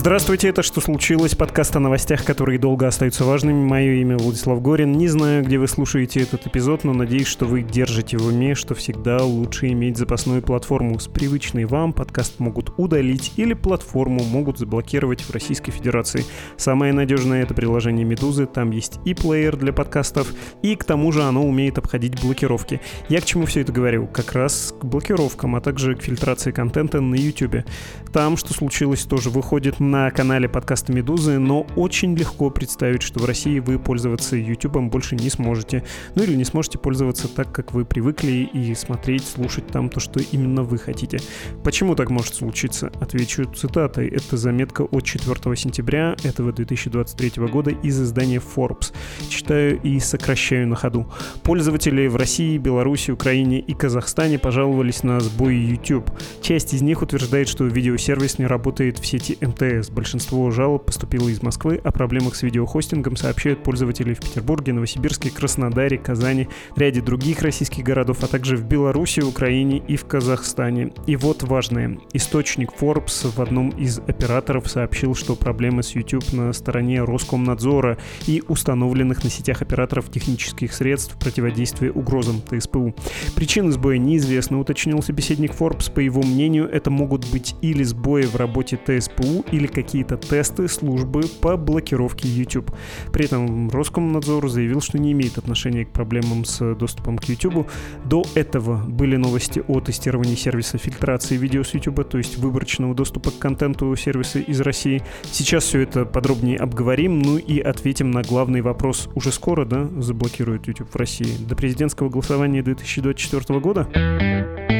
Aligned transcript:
Здравствуйте, 0.00 0.48
это 0.48 0.62
«Что 0.62 0.80
случилось?» 0.80 1.34
Подкаст 1.34 1.76
о 1.76 1.78
новостях, 1.78 2.24
которые 2.24 2.58
долго 2.58 2.88
остаются 2.88 3.22
важными. 3.26 3.62
Мое 3.62 3.96
имя 3.96 4.16
Владислав 4.16 4.62
Горин. 4.62 4.92
Не 4.92 5.08
знаю, 5.08 5.44
где 5.44 5.58
вы 5.58 5.68
слушаете 5.68 6.20
этот 6.20 6.46
эпизод, 6.46 6.84
но 6.84 6.94
надеюсь, 6.94 7.26
что 7.26 7.44
вы 7.44 7.60
держите 7.60 8.16
в 8.16 8.26
уме, 8.26 8.54
что 8.54 8.74
всегда 8.74 9.22
лучше 9.22 9.68
иметь 9.68 9.98
запасную 9.98 10.40
платформу. 10.40 10.98
С 10.98 11.06
привычной 11.06 11.66
вам 11.66 11.92
подкаст 11.92 12.40
могут 12.40 12.72
удалить 12.78 13.34
или 13.36 13.52
платформу 13.52 14.24
могут 14.24 14.58
заблокировать 14.58 15.20
в 15.20 15.30
Российской 15.32 15.70
Федерации. 15.70 16.24
Самое 16.56 16.94
надежное— 16.94 17.42
это 17.44 17.52
приложение 17.52 18.06
«Медузы». 18.06 18.46
Там 18.46 18.70
есть 18.70 19.00
и 19.04 19.12
плеер 19.12 19.58
для 19.58 19.74
подкастов, 19.74 20.32
и 20.62 20.76
к 20.76 20.84
тому 20.84 21.12
же 21.12 21.24
оно 21.24 21.46
умеет 21.46 21.76
обходить 21.76 22.18
блокировки. 22.22 22.80
Я 23.10 23.20
к 23.20 23.26
чему 23.26 23.44
все 23.44 23.60
это 23.60 23.70
говорю? 23.70 24.06
Как 24.06 24.32
раз 24.32 24.74
к 24.80 24.82
блокировкам, 24.82 25.56
а 25.56 25.60
также 25.60 25.94
к 25.94 26.00
фильтрации 26.00 26.52
контента 26.52 27.02
на 27.02 27.16
YouTube. 27.16 27.66
Там, 28.14 28.38
что 28.38 28.54
случилось, 28.54 29.02
тоже 29.02 29.28
выходит 29.28 29.78
на 29.90 30.08
канале 30.12 30.48
подкаста 30.48 30.92
«Медузы», 30.92 31.38
но 31.40 31.66
очень 31.74 32.14
легко 32.14 32.48
представить, 32.48 33.02
что 33.02 33.18
в 33.18 33.24
России 33.24 33.58
вы 33.58 33.80
пользоваться 33.80 34.36
YouTube 34.36 34.78
больше 34.82 35.16
не 35.16 35.28
сможете. 35.30 35.82
Ну 36.14 36.22
или 36.22 36.36
не 36.36 36.44
сможете 36.44 36.78
пользоваться 36.78 37.26
так, 37.26 37.50
как 37.50 37.72
вы 37.72 37.84
привыкли, 37.84 38.48
и 38.52 38.72
смотреть, 38.76 39.26
слушать 39.26 39.66
там 39.66 39.88
то, 39.88 39.98
что 39.98 40.20
именно 40.20 40.62
вы 40.62 40.78
хотите. 40.78 41.18
Почему 41.64 41.96
так 41.96 42.08
может 42.10 42.36
случиться? 42.36 42.92
Отвечу 43.00 43.44
цитатой. 43.52 44.06
Это 44.08 44.36
заметка 44.36 44.82
от 44.82 45.02
4 45.02 45.56
сентября 45.56 46.14
этого 46.22 46.52
2023 46.52 47.44
года 47.48 47.72
из 47.72 48.00
издания 48.00 48.40
Forbes. 48.40 48.92
Читаю 49.28 49.80
и 49.82 49.98
сокращаю 49.98 50.68
на 50.68 50.76
ходу. 50.76 51.12
Пользователи 51.42 52.06
в 52.06 52.14
России, 52.14 52.58
Беларуси, 52.58 53.10
Украине 53.10 53.58
и 53.58 53.74
Казахстане 53.74 54.38
пожаловались 54.38 55.02
на 55.02 55.18
сбои 55.18 55.56
YouTube. 55.56 56.10
Часть 56.42 56.74
из 56.74 56.82
них 56.82 57.02
утверждает, 57.02 57.48
что 57.48 57.64
видеосервис 57.64 58.38
не 58.38 58.46
работает 58.46 59.00
в 59.00 59.06
сети 59.06 59.36
МТС. 59.40 59.79
МТС. 59.80 59.90
Большинство 59.90 60.50
жалоб 60.50 60.86
поступило 60.86 61.28
из 61.28 61.42
Москвы. 61.42 61.80
О 61.82 61.90
проблемах 61.90 62.36
с 62.36 62.42
видеохостингом 62.42 63.16
сообщают 63.16 63.62
пользователи 63.62 64.14
в 64.14 64.20
Петербурге, 64.20 64.72
Новосибирске, 64.72 65.30
Краснодаре, 65.30 65.98
Казани, 65.98 66.48
ряде 66.76 67.00
других 67.00 67.42
российских 67.42 67.84
городов, 67.84 68.18
а 68.22 68.26
также 68.26 68.56
в 68.56 68.64
Беларуси, 68.64 69.20
Украине 69.20 69.82
и 69.86 69.96
в 69.96 70.04
Казахстане. 70.04 70.92
И 71.06 71.16
вот 71.16 71.42
важное. 71.42 71.98
Источник 72.12 72.70
Forbes 72.78 73.30
в 73.34 73.40
одном 73.40 73.70
из 73.70 73.98
операторов 73.98 74.68
сообщил, 74.68 75.14
что 75.14 75.36
проблемы 75.36 75.82
с 75.82 75.94
YouTube 75.94 76.32
на 76.32 76.52
стороне 76.52 77.02
Роскомнадзора 77.02 77.98
и 78.26 78.42
установленных 78.48 79.24
на 79.24 79.30
сетях 79.30 79.62
операторов 79.62 80.10
технических 80.10 80.72
средств 80.72 81.16
противодействия 81.18 81.90
угрозам 81.90 82.40
ТСПУ. 82.42 82.94
Причины 83.34 83.72
сбоя 83.72 83.98
неизвестны, 83.98 84.58
уточнил 84.58 85.02
собеседник 85.02 85.52
Forbes. 85.52 85.92
По 85.92 86.00
его 86.00 86.22
мнению, 86.22 86.68
это 86.68 86.90
могут 86.90 87.30
быть 87.30 87.54
или 87.62 87.82
сбои 87.82 88.22
в 88.22 88.36
работе 88.36 88.76
ТСПУ, 88.76 89.44
или 89.50 89.66
какие-то 89.70 90.16
тесты 90.16 90.68
службы 90.68 91.22
по 91.40 91.56
блокировке 91.56 92.28
YouTube. 92.28 92.70
При 93.12 93.24
этом 93.24 93.70
Роскомнадзор 93.70 94.48
заявил, 94.48 94.80
что 94.80 94.98
не 94.98 95.12
имеет 95.12 95.38
отношения 95.38 95.84
к 95.84 95.90
проблемам 95.90 96.44
с 96.44 96.74
доступом 96.74 97.18
к 97.18 97.24
YouTube. 97.24 97.68
До 98.04 98.24
этого 98.34 98.76
были 98.86 99.16
новости 99.16 99.62
о 99.66 99.80
тестировании 99.80 100.34
сервиса 100.34 100.78
фильтрации 100.78 101.36
видео 101.36 101.62
с 101.62 101.74
YouTube, 101.74 102.08
то 102.08 102.18
есть 102.18 102.36
выборочного 102.38 102.94
доступа 102.94 103.30
к 103.30 103.38
контенту 103.38 103.94
сервиса 103.96 104.38
из 104.40 104.60
России. 104.60 105.02
Сейчас 105.30 105.64
все 105.64 105.80
это 105.80 106.04
подробнее 106.04 106.58
обговорим, 106.58 107.20
ну 107.20 107.38
и 107.38 107.60
ответим 107.60 108.10
на 108.10 108.22
главный 108.22 108.60
вопрос. 108.60 109.08
Уже 109.14 109.32
скоро, 109.32 109.64
да, 109.64 109.88
заблокируют 109.98 110.66
YouTube 110.68 110.90
в 110.90 110.96
России? 110.96 111.36
До 111.46 111.56
президентского 111.56 112.08
голосования 112.08 112.62
2024 112.62 113.60
года? 113.60 114.79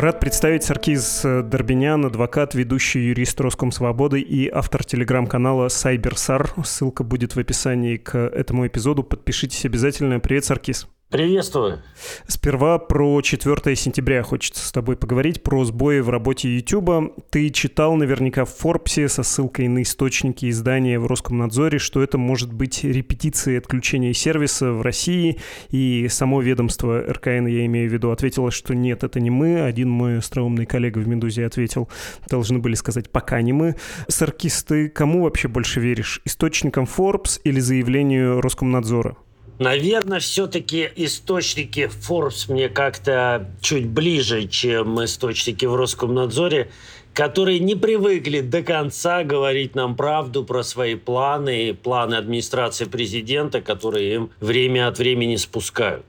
Рад 0.00 0.20
представить 0.20 0.62
Саркиз 0.62 1.22
Дорбинян, 1.24 2.06
адвокат, 2.06 2.54
ведущий 2.54 3.08
юрист 3.08 3.40
Роскомсвободы 3.40 4.20
и 4.20 4.48
автор 4.48 4.84
телеграм-канала 4.84 5.66
Сайберсар. 5.66 6.54
Ссылка 6.64 7.02
будет 7.02 7.34
в 7.34 7.40
описании 7.40 7.96
к 7.96 8.16
этому 8.16 8.68
эпизоду. 8.68 9.02
Подпишитесь 9.02 9.64
обязательно. 9.64 10.20
Привет, 10.20 10.44
Саркиз. 10.44 10.86
Приветствую. 11.10 11.80
Сперва 12.26 12.78
про 12.78 13.22
4 13.22 13.74
сентября 13.76 14.22
хочется 14.22 14.66
с 14.66 14.70
тобой 14.70 14.94
поговорить, 14.94 15.42
про 15.42 15.64
сбои 15.64 16.00
в 16.00 16.10
работе 16.10 16.54
YouTube. 16.54 17.14
Ты 17.30 17.48
читал 17.48 17.94
наверняка 17.96 18.44
в 18.44 18.50
Форбсе 18.50 19.08
со 19.08 19.22
ссылкой 19.22 19.68
на 19.68 19.80
источники 19.80 20.50
издания 20.50 20.98
в 20.98 21.06
Роскомнадзоре, 21.06 21.78
что 21.78 22.02
это 22.02 22.18
может 22.18 22.52
быть 22.52 22.84
репетицией 22.84 23.56
отключения 23.56 24.12
сервиса 24.12 24.72
в 24.72 24.82
России, 24.82 25.38
и 25.70 26.08
само 26.10 26.42
ведомство 26.42 27.00
РКН, 27.00 27.46
я 27.46 27.64
имею 27.64 27.88
в 27.88 27.92
виду, 27.94 28.10
ответило, 28.10 28.50
что 28.50 28.74
нет, 28.74 29.02
это 29.02 29.18
не 29.18 29.30
мы. 29.30 29.62
Один 29.62 29.88
мой 29.88 30.18
остроумный 30.18 30.66
коллега 30.66 30.98
в 30.98 31.08
«Медузе» 31.08 31.46
ответил, 31.46 31.88
должны 32.28 32.58
были 32.58 32.74
сказать 32.74 33.08
«пока 33.08 33.40
не 33.40 33.54
мы». 33.54 33.76
Саркис, 34.08 34.62
ты 34.62 34.90
кому 34.90 35.22
вообще 35.22 35.48
больше 35.48 35.80
веришь? 35.80 36.20
Источникам 36.26 36.84
Forbes 36.84 37.40
или 37.44 37.60
заявлению 37.60 38.42
Роскомнадзора? 38.42 39.16
Наверное, 39.58 40.20
все-таки 40.20 40.88
источники 40.94 41.90
Forbes 42.08 42.52
мне 42.52 42.68
как-то 42.68 43.50
чуть 43.60 43.88
ближе, 43.88 44.46
чем 44.46 45.04
источники 45.04 45.64
в 45.64 45.74
Роскомнадзоре, 45.74 46.70
которые 47.12 47.58
не 47.58 47.74
привыкли 47.74 48.40
до 48.40 48.62
конца 48.62 49.24
говорить 49.24 49.74
нам 49.74 49.96
правду 49.96 50.44
про 50.44 50.62
свои 50.62 50.94
планы 50.94 51.70
и 51.70 51.72
планы 51.72 52.14
администрации 52.14 52.84
президента, 52.84 53.60
которые 53.60 54.14
им 54.14 54.30
время 54.40 54.86
от 54.86 54.98
времени 54.98 55.34
спускают. 55.34 56.06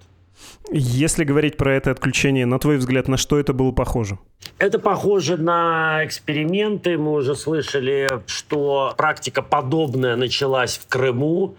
Если 0.72 1.24
говорить 1.24 1.58
про 1.58 1.74
это 1.74 1.90
отключение, 1.90 2.46
на 2.46 2.59
твой 2.59 2.78
взгляд, 2.78 3.08
на 3.08 3.18
что 3.18 3.40
это 3.40 3.54
было 3.54 3.72
похоже? 3.72 4.20
Это 4.59 4.78
похоже 4.78 5.38
на 5.38 6.06
эксперименты. 6.06 6.98
Мы 6.98 7.14
уже 7.14 7.36
слышали, 7.36 8.08
что 8.28 8.94
практика 8.96 9.42
подобная 9.42 10.16
началась 10.16 10.78
в 10.78 10.88
Крыму. 10.88 11.56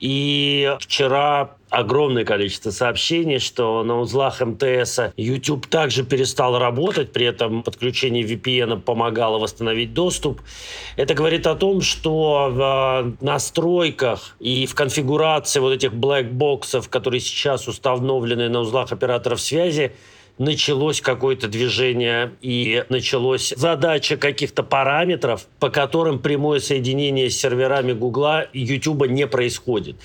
И 0.00 0.74
вчера 0.80 1.56
огромное 1.68 2.24
количество 2.24 2.70
сообщений, 2.70 3.38
что 3.38 3.84
на 3.84 4.00
узлах 4.00 4.40
МТС 4.40 4.98
YouTube 5.18 5.66
также 5.66 6.04
перестал 6.04 6.58
работать, 6.58 7.12
при 7.12 7.26
этом 7.26 7.62
подключение 7.62 8.24
VPN 8.24 8.80
помогало 8.80 9.38
восстановить 9.38 9.92
доступ. 9.92 10.40
Это 10.96 11.12
говорит 11.12 11.46
о 11.46 11.54
том, 11.54 11.82
что 11.82 12.48
в 12.50 13.16
настройках 13.20 14.36
и 14.40 14.64
в 14.64 14.74
конфигурации 14.74 15.60
вот 15.60 15.74
этих 15.74 15.92
блэкбоксов, 15.92 16.88
которые 16.88 17.20
сейчас 17.20 17.68
установлены 17.68 18.48
на 18.48 18.60
узлах 18.60 18.92
операторов 18.92 19.38
связи, 19.40 19.92
началось 20.38 21.00
какое-то 21.00 21.48
движение 21.48 22.32
и 22.40 22.84
началась 22.88 23.52
задача 23.56 24.16
каких-то 24.16 24.62
параметров, 24.62 25.46
по 25.58 25.70
которым 25.70 26.18
прямое 26.18 26.60
соединение 26.60 27.30
с 27.30 27.36
серверами 27.38 27.92
Гугла 27.92 28.42
и 28.42 28.60
Ютуба 28.60 29.08
не 29.08 29.26
происходит. 29.26 29.96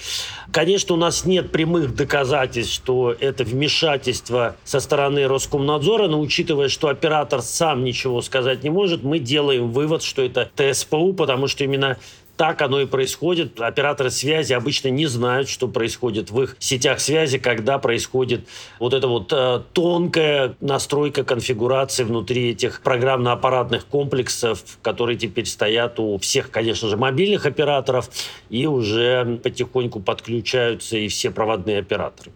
Конечно, 0.52 0.96
у 0.96 0.97
нас 0.97 1.25
нет 1.25 1.52
прямых 1.52 1.96
доказательств, 1.96 2.74
что 2.74 3.16
это 3.19 3.44
вмешательство 3.44 4.56
со 4.64 4.80
стороны 4.80 5.28
Роскомнадзора, 5.28 6.08
но 6.08 6.19
учитывая, 6.19 6.69
что 6.69 6.88
оператор 6.88 7.41
сам 7.41 7.84
ничего 7.84 8.22
сказать 8.22 8.64
не 8.64 8.69
может, 8.69 9.03
мы 9.03 9.19
делаем 9.19 9.72
вывод, 9.72 10.03
что 10.03 10.22
это 10.22 10.50
ТСПУ, 10.56 11.14
потому 11.14 11.47
что 11.47 11.64
именно 11.64 11.97
так 12.38 12.62
оно 12.62 12.81
и 12.81 12.85
происходит. 12.85 13.59
Операторы 13.59 14.09
связи 14.09 14.53
обычно 14.53 14.90
не 14.90 15.06
знают, 15.06 15.50
что 15.50 15.68
происходит 15.68 16.31
в 16.31 16.41
их 16.41 16.56
сетях 16.59 17.00
связи, 17.00 17.38
когда 17.38 17.78
происходит 17.79 18.47
вот 18.79 18.94
эта 18.94 19.07
вот 19.07 19.31
э, 19.31 19.61
тонкая 19.73 20.55
настройка 20.59 21.23
конфигурации 21.23 22.03
внутри 22.03 22.52
этих 22.52 22.82
программно-аппаратных 22.82 23.85
комплексов, 23.85 24.64
которые 24.82 25.17
теперь 25.17 25.46
стоят 25.46 25.99
у 25.99 26.17
всех, 26.17 26.52
конечно 26.52 26.90
же, 26.90 26.97
мобильных 26.97 27.46
операторов, 27.46 28.09
и 28.49 28.66
уже 28.66 29.40
потихоньку 29.43 29.99
подключаются 29.99 30.97
и 30.97 31.08
все 31.08 31.32
проводные 31.32 31.79
операторы. 31.79 32.32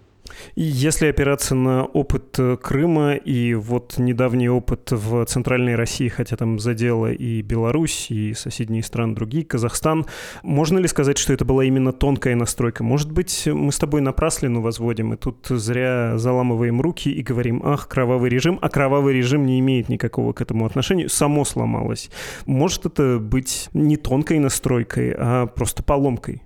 Если 0.56 1.08
опираться 1.08 1.56
на 1.56 1.86
опыт 1.86 2.36
э, 2.38 2.58
Крыма 2.62 3.16
и 3.16 3.54
вот 3.54 3.98
недавний 3.98 4.50
опыт 4.50 4.92
в 4.92 5.26
Центральной 5.26 5.76
России, 5.76 6.08
хотя 6.08 6.36
там 6.36 6.60
задела 6.60 7.12
и 7.12 7.42
Беларусь, 7.42 8.08
и 8.10 8.34
соседние 8.34 8.84
страны 8.84 9.16
другие, 9.16 9.46
Казахстан, 9.46 10.06
можно 10.44 10.78
ли 10.78 10.88
сказать, 10.88 11.18
что 11.18 11.34
это 11.34 11.46
была 11.46 11.64
именно 11.66 11.92
тонкая 11.92 12.36
настройка? 12.36 12.84
Может 12.84 13.12
быть, 13.12 13.48
мы 13.48 13.72
с 13.72 13.78
тобой 13.78 14.02
напраслину 14.02 14.62
возводим, 14.62 15.14
и 15.14 15.18
тут 15.18 15.48
зря 15.50 16.18
заламываем 16.18 16.82
руки 16.82 17.10
и 17.10 17.22
говорим, 17.22 17.62
ах, 17.64 17.88
кровавый 17.88 18.30
режим, 18.30 18.60
а 18.62 18.70
кровавый 18.70 19.14
режим 19.14 19.46
не 19.46 19.60
имеет 19.60 19.90
никакого 19.90 20.34
к 20.34 20.42
этому 20.42 20.66
отношения, 20.66 21.10
само 21.10 21.46
сломалось. 21.46 22.10
Может 22.46 22.86
это 22.86 23.20
быть 23.20 23.70
не 23.74 23.98
тонкой 23.98 24.40
настройкой, 24.40 25.14
а 25.18 25.48
просто 25.48 25.84
поломкой? 25.84 26.44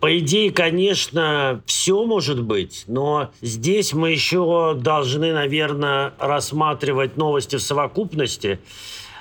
По 0.00 0.18
идее, 0.18 0.52
конечно, 0.52 1.62
все 1.64 2.04
может 2.04 2.42
быть, 2.42 2.84
но 2.86 3.30
здесь 3.40 3.94
мы 3.94 4.10
еще 4.10 4.76
должны, 4.78 5.32
наверное, 5.32 6.12
рассматривать 6.18 7.16
новости 7.16 7.56
в 7.56 7.62
совокупности. 7.62 8.60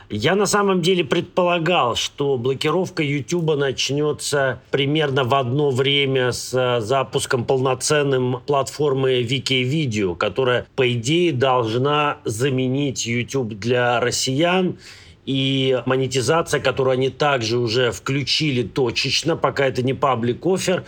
Я 0.09 0.35
на 0.35 0.45
самом 0.45 0.81
деле 0.81 1.03
предполагал, 1.03 1.95
что 1.95 2.37
блокировка 2.37 3.01
YouTube 3.01 3.55
начнется 3.55 4.61
примерно 4.69 5.23
в 5.23 5.33
одно 5.33 5.71
время 5.71 6.31
с 6.31 6.53
э, 6.53 6.79
запуском 6.81 7.43
полноценным 7.43 8.41
платформы 8.45 9.21
Wiki 9.21 9.63
Video, 9.63 10.15
которая, 10.15 10.67
по 10.75 10.91
идее, 10.93 11.31
должна 11.31 12.19
заменить 12.23 13.07
YouTube 13.07 13.55
для 13.55 13.99
россиян 13.99 14.77
и 15.25 15.81
монетизация, 15.85 16.59
которую 16.59 16.93
они 16.93 17.09
также 17.09 17.57
уже 17.57 17.91
включили 17.91 18.63
точечно, 18.63 19.35
пока 19.35 19.65
это 19.65 19.81
не 19.81 19.93
паблик 19.93 20.45
офер. 20.45 20.83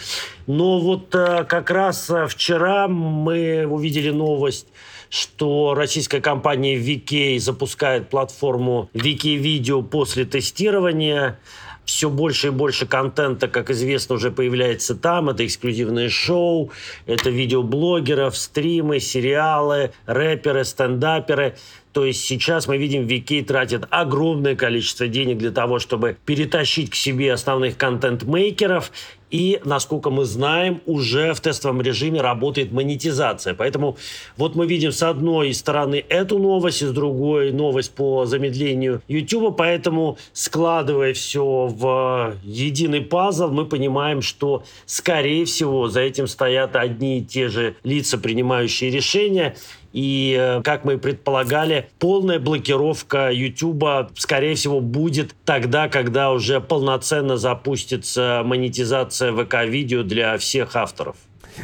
Но 0.46 0.80
вот 0.80 1.14
э, 1.16 1.44
как 1.46 1.72
раз 1.72 2.10
э, 2.10 2.28
вчера 2.28 2.88
мы 2.88 3.66
увидели 3.66 4.12
новость, 4.12 4.68
что 5.10 5.74
российская 5.76 6.22
компания 6.22 6.76
VK 6.76 7.40
запускает 7.40 8.10
платформу 8.10 8.90
VK 8.94 9.42
Video 9.42 9.84
после 9.84 10.26
тестирования. 10.26 11.40
Все 11.86 12.10
больше 12.10 12.48
и 12.48 12.50
больше 12.50 12.86
контента, 12.86 13.48
как 13.48 13.70
известно, 13.70 14.16
уже 14.16 14.30
появляется 14.30 14.94
там. 14.94 15.30
Это 15.30 15.46
эксклюзивные 15.46 16.10
шоу, 16.10 16.70
это 17.06 17.30
видеоблогеров, 17.30 18.38
стримы, 18.38 19.00
сериалы, 19.00 19.94
рэперы, 20.06 20.66
стендаперы. 20.66 21.56
То 21.94 22.06
есть 22.06 22.24
сейчас 22.24 22.68
мы 22.68 22.78
видим, 22.78 23.06
Вики 23.06 23.42
тратит 23.42 23.86
огромное 23.90 24.56
количество 24.56 25.08
денег 25.08 25.38
для 25.38 25.52
того, 25.52 25.80
чтобы 25.80 26.18
перетащить 26.26 26.92
к 26.92 26.96
себе 26.96 27.34
основных 27.34 27.78
контент-мейкеров. 27.78 28.92
И, 29.30 29.60
насколько 29.66 30.10
мы 30.10 30.24
знаем, 30.24 30.82
уже 30.86 31.34
в 31.34 31.42
тестовом 31.42 31.82
режиме 31.82 32.22
работает 32.22 32.72
монетизация. 32.72 33.54
Поэтому 33.54 33.98
вот 34.38 34.56
мы 34.56 34.68
видим 34.68 34.92
с 34.92 35.04
одной 35.04 35.54
стороны 35.54 36.06
эту 36.08 36.40
новость, 36.40 36.82
и 36.82 36.86
с 36.86 36.92
другой 36.92 37.52
новость 37.52 37.92
по 37.92 38.26
замедлению 38.26 39.02
YouTube. 39.08 39.58
Поэтому, 39.58 40.18
складывая 40.32 41.14
все 41.14 41.68
в 41.68 42.36
единый 42.44 43.02
пазл, 43.02 43.50
мы 43.50 43.66
понимаем, 43.66 44.22
что, 44.22 44.64
скорее 44.86 45.46
всего, 45.46 45.90
за 45.90 46.02
этим 46.02 46.28
стоят 46.28 46.76
одни 46.76 47.20
и 47.20 47.26
те 47.26 47.50
же 47.50 47.76
лица, 47.84 48.18
принимающие 48.18 48.90
решения. 48.90 49.56
И, 49.94 50.60
как 50.64 50.86
мы 50.86 51.00
предполагали, 51.00 51.90
полная 51.98 52.40
блокировка 52.40 53.32
YouTube, 53.32 54.12
скорее 54.16 54.54
всего, 54.54 54.80
будет 54.80 55.34
тогда, 55.44 55.88
когда 55.90 56.32
уже 56.32 56.62
полноценно 56.62 57.38
запустится 57.38 58.44
монетизация 58.46 59.17
ВК-видео 59.20 60.04
для 60.04 60.38
всех 60.38 60.76
авторов. 60.76 61.18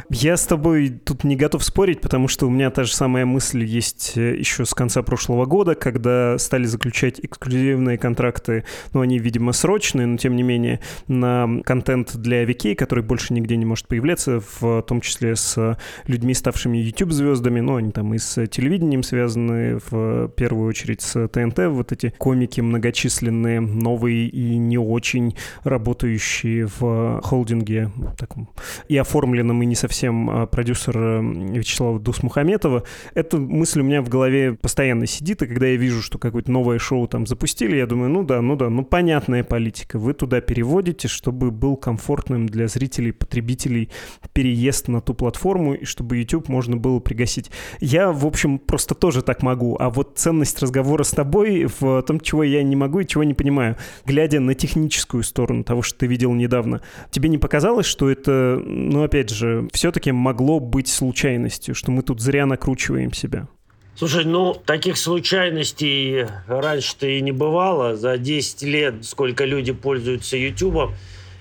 Я 0.09 0.37
с 0.37 0.45
тобой 0.45 0.89
тут 0.89 1.23
не 1.23 1.35
готов 1.35 1.63
спорить, 1.63 2.01
потому 2.01 2.27
что 2.27 2.47
у 2.47 2.49
меня 2.49 2.69
та 2.69 2.83
же 2.83 2.93
самая 2.93 3.25
мысль 3.25 3.63
есть 3.63 4.13
э, 4.17 4.35
еще 4.37 4.65
с 4.65 4.73
конца 4.73 5.01
прошлого 5.03 5.45
года, 5.45 5.75
когда 5.75 6.37
стали 6.37 6.65
заключать 6.65 7.19
эксклюзивные 7.19 7.97
контракты, 7.97 8.65
ну, 8.93 9.01
они, 9.01 9.19
видимо, 9.19 9.51
срочные, 9.51 10.07
но 10.07 10.17
тем 10.17 10.35
не 10.35 10.43
менее, 10.43 10.79
на 11.07 11.61
контент 11.63 12.15
для 12.15 12.43
VK, 12.43 12.75
который 12.75 13.03
больше 13.03 13.33
нигде 13.33 13.57
не 13.57 13.65
может 13.65 13.87
появляться, 13.87 14.41
в 14.59 14.81
том 14.83 15.01
числе 15.01 15.35
с 15.35 15.77
людьми, 16.07 16.33
ставшими 16.33 16.77
YouTube-звездами, 16.77 17.59
ну, 17.59 17.75
они 17.75 17.91
там 17.91 18.13
и 18.13 18.17
с 18.17 18.45
телевидением 18.47 19.03
связаны, 19.03 19.79
в 19.89 20.29
первую 20.29 20.67
очередь 20.67 21.01
с 21.01 21.27
ТНТ, 21.27 21.59
вот 21.67 21.91
эти 21.91 22.13
комики 22.17 22.61
многочисленные, 22.61 23.59
новые 23.59 24.27
и 24.27 24.57
не 24.57 24.77
очень 24.77 25.35
работающие 25.63 26.67
в 26.67 27.21
холдинге 27.21 27.91
таком 28.17 28.49
и 28.87 28.97
оформленном, 28.97 29.61
и 29.63 29.65
не 29.65 29.75
совсем 29.83 30.29
а, 30.29 30.45
продюсер 30.45 30.97
Вячеслава 30.97 31.99
Дусмухаметова. 31.99 32.83
Эта 33.15 33.35
мысль 33.37 33.81
у 33.81 33.83
меня 33.83 34.01
в 34.01 34.07
голове 34.07 34.53
постоянно 34.53 35.05
сидит, 35.07 35.41
и 35.41 35.45
когда 35.45 35.67
я 35.67 35.75
вижу, 35.75 36.01
что 36.01 36.17
какое-то 36.17 36.49
новое 36.49 36.79
шоу 36.79 37.05
там 37.05 37.27
запустили, 37.27 37.75
я 37.75 37.85
думаю, 37.85 38.09
ну 38.09 38.23
да, 38.23 38.39
ну 38.39 38.55
да, 38.55 38.69
ну 38.69 38.85
понятная 38.85 39.43
политика. 39.43 39.99
Вы 39.99 40.13
туда 40.13 40.39
переводите, 40.39 41.09
чтобы 41.09 41.51
был 41.51 41.75
комфортным 41.75 42.47
для 42.47 42.69
зрителей, 42.69 43.11
потребителей 43.11 43.89
переезд 44.31 44.87
на 44.87 45.01
ту 45.01 45.13
платформу, 45.13 45.73
и 45.73 45.83
чтобы 45.83 46.15
YouTube 46.15 46.47
можно 46.47 46.77
было 46.77 46.99
пригасить. 46.99 47.51
Я, 47.81 48.13
в 48.13 48.25
общем, 48.25 48.59
просто 48.59 48.95
тоже 48.95 49.21
так 49.21 49.43
могу, 49.43 49.75
а 49.77 49.89
вот 49.89 50.13
ценность 50.15 50.61
разговора 50.61 51.03
с 51.03 51.11
тобой 51.11 51.67
в 51.77 52.01
том, 52.03 52.21
чего 52.21 52.43
я 52.43 52.63
не 52.63 52.77
могу 52.77 53.01
и 53.01 53.05
чего 53.05 53.25
не 53.25 53.33
понимаю, 53.33 53.75
глядя 54.05 54.39
на 54.39 54.55
техническую 54.55 55.23
сторону 55.23 55.65
того, 55.65 55.81
что 55.81 55.99
ты 55.99 56.07
видел 56.07 56.33
недавно, 56.33 56.81
тебе 57.11 57.27
не 57.27 57.37
показалось, 57.37 57.85
что 57.85 58.09
это, 58.09 58.61
ну, 58.65 59.03
опять 59.03 59.29
же, 59.29 59.67
все-таки 59.73 60.11
могло 60.11 60.59
быть 60.59 60.87
случайностью, 60.87 61.75
что 61.75 61.91
мы 61.91 62.03
тут 62.03 62.21
зря 62.21 62.45
накручиваем 62.45 63.11
себя? 63.11 63.47
Слушай, 63.95 64.25
ну, 64.25 64.53
таких 64.53 64.97
случайностей 64.97 66.25
раньше-то 66.47 67.07
и 67.07 67.21
не 67.21 67.31
бывало. 67.31 67.95
За 67.95 68.17
10 68.17 68.63
лет, 68.63 69.05
сколько 69.05 69.45
люди 69.45 69.71
пользуются 69.71 70.37
YouTube, 70.37 70.91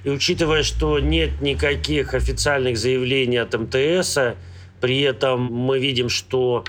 и 0.04 0.10
учитывая, 0.10 0.62
что 0.62 0.98
нет 0.98 1.40
никаких 1.40 2.14
официальных 2.14 2.76
заявлений 2.76 3.36
от 3.36 3.54
МТС, 3.54 4.18
при 4.80 5.00
этом 5.00 5.44
мы 5.44 5.78
видим, 5.78 6.08
что 6.08 6.64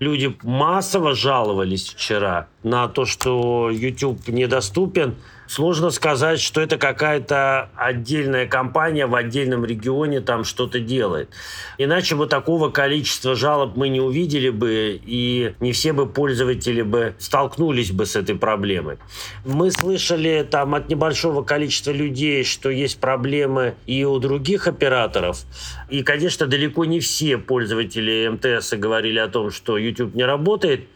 люди 0.00 0.34
массово 0.42 1.14
жаловались 1.14 1.88
вчера 1.90 2.48
на 2.62 2.88
то, 2.88 3.04
что 3.04 3.70
YouTube 3.70 4.26
недоступен– 4.28 5.16
Сложно 5.48 5.88
сказать, 5.88 6.40
что 6.40 6.60
это 6.60 6.76
какая-то 6.76 7.70
отдельная 7.74 8.46
компания 8.46 9.06
в 9.06 9.14
отдельном 9.14 9.64
регионе 9.64 10.20
там 10.20 10.44
что-то 10.44 10.78
делает. 10.78 11.30
Иначе 11.78 12.16
бы 12.16 12.26
такого 12.26 12.68
количества 12.68 13.34
жалоб 13.34 13.74
мы 13.74 13.88
не 13.88 13.98
увидели 13.98 14.50
бы, 14.50 15.00
и 15.02 15.54
не 15.60 15.72
все 15.72 15.94
бы 15.94 16.06
пользователи 16.06 16.82
бы 16.82 17.14
столкнулись 17.18 17.92
бы 17.92 18.04
с 18.04 18.14
этой 18.14 18.34
проблемой. 18.34 18.98
Мы 19.46 19.70
слышали 19.70 20.46
там 20.48 20.74
от 20.74 20.90
небольшого 20.90 21.42
количества 21.42 21.92
людей, 21.92 22.44
что 22.44 22.68
есть 22.68 23.00
проблемы 23.00 23.74
и 23.86 24.04
у 24.04 24.18
других 24.18 24.68
операторов. 24.68 25.44
И, 25.88 26.02
конечно, 26.02 26.46
далеко 26.46 26.84
не 26.84 27.00
все 27.00 27.38
пользователи 27.38 28.28
МТС 28.28 28.74
говорили 28.74 29.18
о 29.18 29.28
том, 29.28 29.50
что 29.50 29.78
YouTube 29.78 30.14
не 30.14 30.24
работает. 30.24 30.88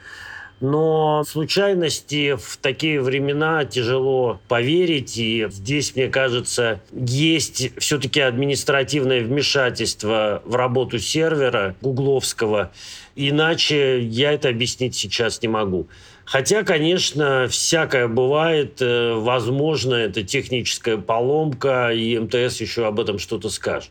Но 0.63 1.25
случайности 1.27 2.37
в 2.37 2.57
такие 2.57 3.01
времена 3.03 3.65
тяжело 3.65 4.41
поверить. 4.47 5.19
И 5.19 5.49
здесь, 5.51 5.97
мне 5.97 6.07
кажется, 6.07 6.81
есть 6.93 7.77
все-таки 7.79 8.21
административное 8.21 9.23
вмешательство 9.23 10.41
в 10.45 10.55
работу 10.55 11.01
сервера 11.01 11.75
гугловского. 11.81 12.71
Иначе 13.17 14.03
я 14.03 14.31
это 14.31 14.51
объяснить 14.51 14.95
сейчас 14.95 15.43
не 15.43 15.49
могу. 15.49 15.89
Хотя, 16.25 16.63
конечно, 16.63 17.49
всякое 17.49 18.07
бывает. 18.07 18.81
Э, 18.81 19.15
возможно, 19.15 19.95
это 19.95 20.23
техническая 20.23 20.97
поломка, 20.97 21.91
и 21.91 22.17
МТС 22.17 22.61
еще 22.61 22.87
об 22.87 23.01
этом 23.01 23.19
что-то 23.19 23.51
скажет. 23.51 23.91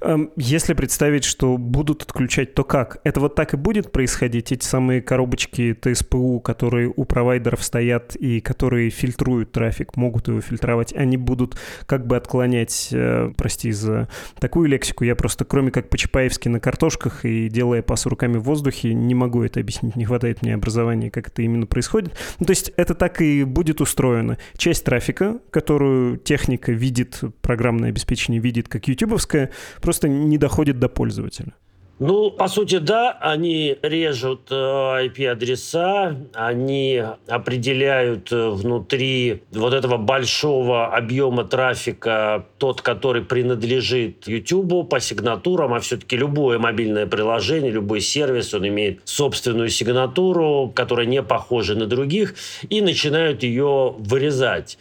Эм, 0.00 0.30
если 0.36 0.74
представить, 0.74 1.24
что 1.24 1.56
будут 1.56 2.02
отключать, 2.02 2.54
то 2.54 2.64
как? 2.64 3.00
Это 3.04 3.20
вот 3.20 3.34
так 3.34 3.54
и 3.54 3.56
будет 3.56 3.92
происходить? 3.92 4.52
Эти 4.52 4.64
самые 4.64 5.02
коробочки 5.02 5.76
ТСПУ, 5.80 6.40
которые 6.40 6.92
у 6.94 7.04
провайдеров 7.04 7.62
стоят 7.62 8.16
и 8.16 8.40
которые 8.40 8.90
фильтруют 8.90 9.52
трафик, 9.52 9.96
могут 9.96 10.28
его 10.28 10.40
фильтровать, 10.40 10.92
они 10.94 11.16
будут 11.16 11.56
как 11.86 12.06
бы 12.06 12.16
отклонять, 12.16 12.88
э, 12.92 13.32
прости 13.36 13.72
за 13.72 14.08
такую 14.38 14.68
лексику, 14.68 15.04
я 15.04 15.16
просто 15.16 15.44
кроме 15.44 15.70
как 15.70 15.88
по-чапаевски 15.88 16.48
на 16.48 16.60
картошках 16.60 17.24
и 17.24 17.48
делая 17.48 17.82
пас 17.82 18.06
руками 18.06 18.36
в 18.36 18.42
воздухе, 18.42 18.94
не 18.94 19.14
могу 19.14 19.42
это 19.42 19.60
объяснить, 19.60 19.96
не 19.96 20.04
хватает 20.04 20.42
мне 20.42 20.54
образования, 20.54 21.10
как 21.10 21.28
это 21.28 21.42
именно 21.42 21.66
происходит. 21.66 22.14
Ну, 22.38 22.46
то 22.46 22.50
есть 22.50 22.72
это 22.76 22.94
так 22.94 23.20
и 23.20 23.44
будет 23.44 23.80
устроено. 23.80 24.38
Часть 24.56 24.84
трафика, 24.84 25.38
которую 25.50 26.18
техника 26.18 26.72
видит, 26.72 27.20
программное 27.40 27.90
обеспечение 27.90 28.40
видит 28.40 28.68
как 28.68 28.88
ютубовская, 28.88 29.50
просто 29.80 30.08
не 30.08 30.38
доходит 30.38 30.78
до 30.78 30.88
пользователя. 30.88 31.54
Ну, 32.00 32.30
по 32.30 32.46
сути, 32.46 32.78
да, 32.78 33.10
они 33.20 33.76
режут 33.82 34.52
IP-адреса, 34.52 36.12
э, 36.12 36.26
они 36.32 37.02
определяют 37.26 38.30
э, 38.30 38.50
внутри 38.50 39.42
вот 39.50 39.74
этого 39.74 39.96
большого 39.96 40.94
объема 40.94 41.42
трафика 41.42 42.46
тот, 42.58 42.82
который 42.82 43.22
принадлежит 43.22 44.28
YouTube 44.28 44.88
по 44.88 45.00
сигнатурам, 45.00 45.74
а 45.74 45.80
все-таки 45.80 46.16
любое 46.16 46.60
мобильное 46.60 47.06
приложение, 47.06 47.72
любой 47.72 48.00
сервис, 48.00 48.54
он 48.54 48.68
имеет 48.68 49.00
собственную 49.04 49.68
сигнатуру, 49.68 50.72
которая 50.72 51.06
не 51.06 51.22
похожа 51.22 51.74
на 51.74 51.86
других, 51.86 52.36
и 52.68 52.80
начинают 52.80 53.42
ее 53.42 53.96
вырезать. 53.98 54.78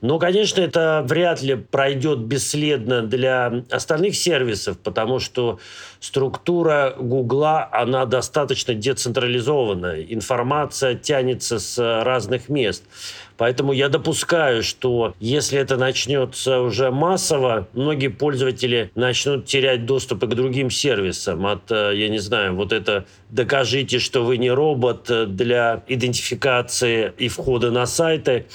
Но, 0.00 0.18
конечно, 0.18 0.62
это 0.62 1.04
вряд 1.06 1.42
ли 1.42 1.56
пройдет 1.56 2.20
бесследно 2.20 3.02
для 3.02 3.64
остальных 3.70 4.16
сервисов, 4.16 4.78
потому 4.78 5.18
что 5.18 5.58
структура 6.00 6.53
Гугла, 6.62 7.68
она 7.72 8.06
достаточно 8.06 8.74
децентрализованная. 8.74 10.02
Информация 10.02 10.94
тянется 10.94 11.58
с 11.58 11.78
разных 12.04 12.48
мест. 12.48 12.84
Поэтому 13.36 13.72
я 13.72 13.88
допускаю, 13.88 14.62
что 14.62 15.14
если 15.18 15.58
это 15.58 15.76
начнется 15.76 16.60
уже 16.60 16.90
массово, 16.90 17.66
многие 17.72 18.08
пользователи 18.08 18.90
начнут 18.94 19.46
терять 19.46 19.86
доступ 19.86 20.24
к 20.24 20.34
другим 20.34 20.70
сервисам. 20.70 21.46
От, 21.46 21.70
э, 21.70 21.92
я 21.96 22.08
не 22.08 22.18
знаю, 22.18 22.54
вот 22.54 22.72
это 22.72 23.06
«докажите, 23.30 23.98
что 23.98 24.24
вы 24.24 24.36
не 24.36 24.50
робот» 24.50 25.10
для 25.34 25.82
идентификации 25.88 27.12
и 27.18 27.28
входа 27.28 27.70
на 27.70 27.86
сайты 27.86 28.46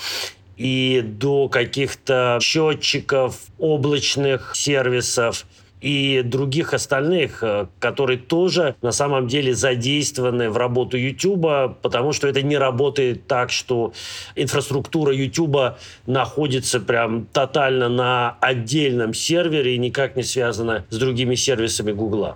и 0.60 1.01
до 1.01 1.48
каких-то 1.48 2.38
счетчиков, 2.41 3.36
облачных 3.58 4.53
сервисов 4.56 5.46
и 5.81 6.21
других 6.24 6.74
остальных, 6.74 7.43
э, 7.43 7.67
которые 7.79 8.17
тоже 8.19 8.75
на 8.81 8.91
самом 8.91 9.27
деле 9.27 9.53
задействованы 9.53 10.50
в 10.50 10.57
работу 10.57 10.98
YouTube, 10.98 11.77
потому 11.81 12.13
что 12.13 12.27
это 12.27 12.41
не 12.41 12.57
работает 12.57 13.27
так, 13.27 13.51
что 13.51 13.93
инфраструктура 14.36 15.13
YouTube 15.13 15.77
находится 16.05 16.79
прям 16.79 17.25
тотально 17.31 17.89
на 17.89 18.38
отдельном 18.41 19.13
сервере 19.13 19.75
и 19.75 19.77
никак 19.77 20.15
не 20.15 20.24
связана 20.24 20.86
с 20.89 20.98
другими 20.98 21.36
сервисами 21.36 21.91
Google. 21.91 22.36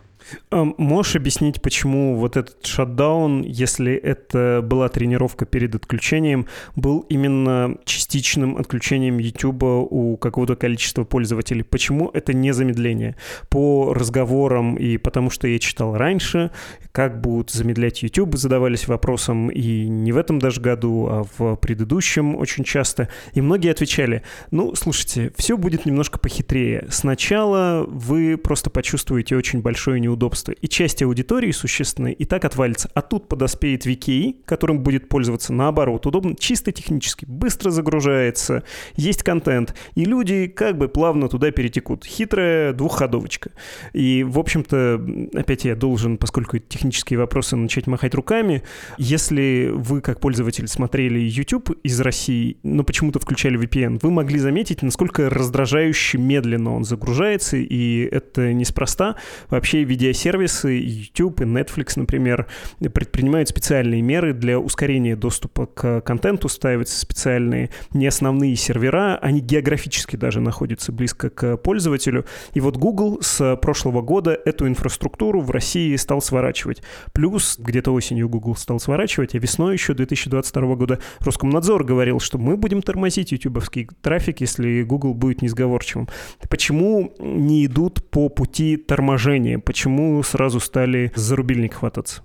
Можешь 0.51 1.15
объяснить, 1.15 1.61
почему 1.61 2.15
вот 2.15 2.37
этот 2.37 2.65
шатдаун, 2.65 3.41
если 3.41 3.93
это 3.93 4.61
была 4.63 4.89
тренировка 4.89 5.45
перед 5.45 5.75
отключением, 5.75 6.47
был 6.75 7.05
именно 7.09 7.77
частичным 7.85 8.57
отключением 8.57 9.17
YouTube 9.17 9.63
у 9.63 10.17
какого-то 10.17 10.55
количества 10.55 11.03
пользователей? 11.03 11.63
Почему 11.63 12.09
это 12.13 12.33
не 12.33 12.51
замедление? 12.53 13.15
По 13.49 13.93
разговорам 13.93 14.75
и 14.75 14.97
потому, 14.97 15.29
что 15.29 15.47
я 15.47 15.59
читал 15.59 15.97
раньше, 15.97 16.51
как 16.91 17.21
будут 17.21 17.51
замедлять 17.51 18.03
YouTube, 18.03 18.35
задавались 18.35 18.87
вопросом 18.87 19.49
и 19.49 19.87
не 19.87 20.11
в 20.11 20.17
этом 20.17 20.39
даже 20.39 20.61
году, 20.61 21.07
а 21.09 21.25
в 21.37 21.55
предыдущем 21.57 22.35
очень 22.35 22.63
часто. 22.63 23.09
И 23.33 23.41
многие 23.41 23.71
отвечали, 23.71 24.23
ну, 24.51 24.73
слушайте, 24.75 25.31
все 25.35 25.57
будет 25.57 25.85
немножко 25.85 26.19
похитрее. 26.19 26.85
Сначала 26.89 27.85
вы 27.87 28.37
просто 28.37 28.69
почувствуете 28.69 29.35
очень 29.35 29.61
большое 29.61 29.99
неудобство 29.99 30.12
удобства. 30.13 30.51
И 30.51 30.67
часть 30.67 31.01
аудитории 31.03 31.51
существенной 31.51 32.13
и 32.13 32.25
так 32.25 32.45
отвалится. 32.45 32.89
А 32.93 33.01
тут 33.01 33.27
подоспеет 33.27 33.85
VKI, 33.85 34.37
которым 34.45 34.79
будет 34.79 35.09
пользоваться 35.09 35.53
наоборот. 35.53 36.05
Удобно, 36.05 36.35
чисто 36.35 36.71
технически, 36.71 37.25
быстро 37.25 37.71
загружается, 37.71 38.63
есть 38.95 39.23
контент. 39.23 39.75
И 39.95 40.05
люди 40.05 40.47
как 40.47 40.77
бы 40.77 40.87
плавно 40.87 41.27
туда 41.27 41.51
перетекут. 41.51 42.05
Хитрая 42.05 42.73
двухходовочка. 42.73 43.51
И, 43.93 44.23
в 44.23 44.39
общем-то, 44.39 45.05
опять 45.33 45.65
я 45.65 45.75
должен, 45.75 46.17
поскольку 46.17 46.59
технические 46.59 47.19
вопросы, 47.19 47.55
начать 47.55 47.87
махать 47.87 48.15
руками. 48.15 48.63
Если 48.97 49.69
вы, 49.73 50.01
как 50.01 50.19
пользователь, 50.19 50.67
смотрели 50.67 51.19
YouTube 51.19 51.71
из 51.83 51.99
России, 51.99 52.57
но 52.63 52.83
почему-то 52.83 53.19
включали 53.19 53.59
VPN, 53.59 53.99
вы 54.01 54.11
могли 54.11 54.39
заметить, 54.39 54.81
насколько 54.81 55.29
раздражающе 55.29 56.17
медленно 56.17 56.73
он 56.75 56.83
загружается, 56.83 57.57
и 57.57 57.99
это 58.11 58.53
неспроста. 58.53 59.15
Вообще, 59.49 59.83
видя 59.83 60.02
сервисы 60.11 60.81
YouTube 60.83 61.41
и 61.41 61.43
Netflix, 61.45 61.93
например, 61.95 62.47
предпринимают 62.79 63.47
специальные 63.47 64.01
меры 64.01 64.33
для 64.33 64.59
ускорения 64.59 65.15
доступа 65.15 65.67
к 65.67 66.01
контенту, 66.01 66.49
ставятся 66.49 66.99
специальные 66.99 67.69
не 67.93 68.07
основные 68.07 68.55
сервера, 68.55 69.17
они 69.21 69.39
географически 69.39 70.15
даже 70.15 70.39
находятся 70.41 70.91
близко 70.91 71.29
к 71.29 71.57
пользователю. 71.57 72.25
И 72.53 72.59
вот 72.59 72.77
Google 72.77 73.19
с 73.21 73.55
прошлого 73.57 74.01
года 74.01 74.35
эту 74.45 74.67
инфраструктуру 74.67 75.41
в 75.41 75.51
России 75.51 75.95
стал 75.95 76.21
сворачивать. 76.21 76.81
Плюс 77.13 77.57
где-то 77.59 77.93
осенью 77.93 78.27
Google 78.27 78.55
стал 78.55 78.79
сворачивать, 78.79 79.35
а 79.35 79.37
весной 79.37 79.73
еще 79.73 79.93
2022 79.93 80.75
года 80.75 80.99
Роскомнадзор 81.19 81.83
говорил, 81.83 82.19
что 82.19 82.39
мы 82.39 82.57
будем 82.57 82.81
тормозить 82.81 83.31
ютубовский 83.31 83.87
трафик, 84.01 84.41
если 84.41 84.81
Google 84.81 85.13
будет 85.13 85.43
несговорчивым. 85.43 86.07
Почему 86.49 87.13
не 87.19 87.67
идут 87.67 88.09
по 88.09 88.29
пути 88.29 88.77
торможения? 88.77 89.59
Почему 89.59 89.92
почему 89.93 90.23
сразу 90.23 90.59
стали 90.59 91.11
за 91.15 91.35
рубильник 91.35 91.75
хвататься? 91.75 92.23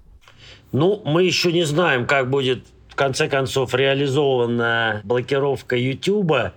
Ну, 0.73 1.03
мы 1.05 1.25
еще 1.25 1.53
не 1.53 1.65
знаем, 1.65 2.07
как 2.07 2.31
будет 2.31 2.65
в 2.89 2.95
конце 2.95 3.29
концов 3.29 3.75
реализована 3.75 5.01
блокировка 5.05 5.77
YouTube. 5.77 6.53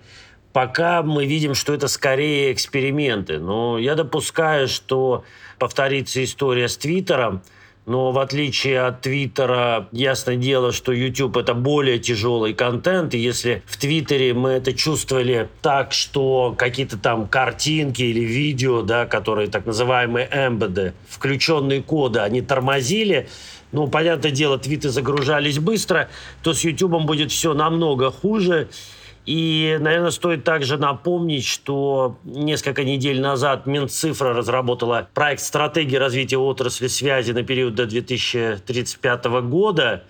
Пока 0.53 1.01
мы 1.01 1.25
видим, 1.25 1.53
что 1.53 1.73
это 1.73 1.87
скорее 1.87 2.51
эксперименты. 2.51 3.39
Но 3.39 3.77
я 3.77 3.95
допускаю, 3.95 4.67
что 4.67 5.23
повторится 5.59 6.23
история 6.23 6.67
с 6.67 6.77
Твиттером– 6.77 7.41
но 7.85 8.11
в 8.11 8.19
отличие 8.19 8.81
от 8.81 9.01
Твиттера, 9.01 9.87
ясное 9.91 10.35
дело, 10.35 10.71
что 10.71 10.91
YouTube 10.91 11.37
это 11.37 11.53
более 11.53 11.97
тяжелый 11.99 12.53
контент. 12.53 13.13
И 13.15 13.17
если 13.17 13.63
в 13.65 13.77
Твиттере 13.77 14.33
мы 14.33 14.51
это 14.51 14.73
чувствовали 14.73 15.49
так, 15.61 15.91
что 15.91 16.53
какие-то 16.57 16.97
там 16.97 17.27
картинки 17.27 18.03
или 18.03 18.19
видео, 18.19 18.83
да, 18.83 19.05
которые 19.05 19.47
так 19.47 19.65
называемые 19.65 20.29
эмбеды, 20.31 20.93
включенные 21.09 21.81
коды, 21.81 22.19
они 22.19 22.41
тормозили, 22.41 23.27
ну, 23.71 23.87
понятное 23.87 24.31
дело, 24.31 24.59
твиты 24.59 24.89
загружались 24.89 25.57
быстро, 25.57 26.09
то 26.43 26.53
с 26.53 26.63
YouTube 26.63 27.01
будет 27.03 27.31
все 27.31 27.53
намного 27.53 28.11
хуже. 28.11 28.67
И, 29.25 29.77
наверное, 29.79 30.09
стоит 30.09 30.43
также 30.43 30.77
напомнить, 30.77 31.45
что 31.45 32.17
несколько 32.23 32.83
недель 32.83 33.21
назад 33.21 33.67
Минцифра 33.67 34.33
разработала 34.33 35.07
проект 35.13 35.41
стратегии 35.41 35.95
развития 35.95 36.37
отрасли 36.37 36.87
связи 36.87 37.31
на 37.31 37.43
период 37.43 37.75
до 37.75 37.85
2035 37.85 39.25
года. 39.43 40.03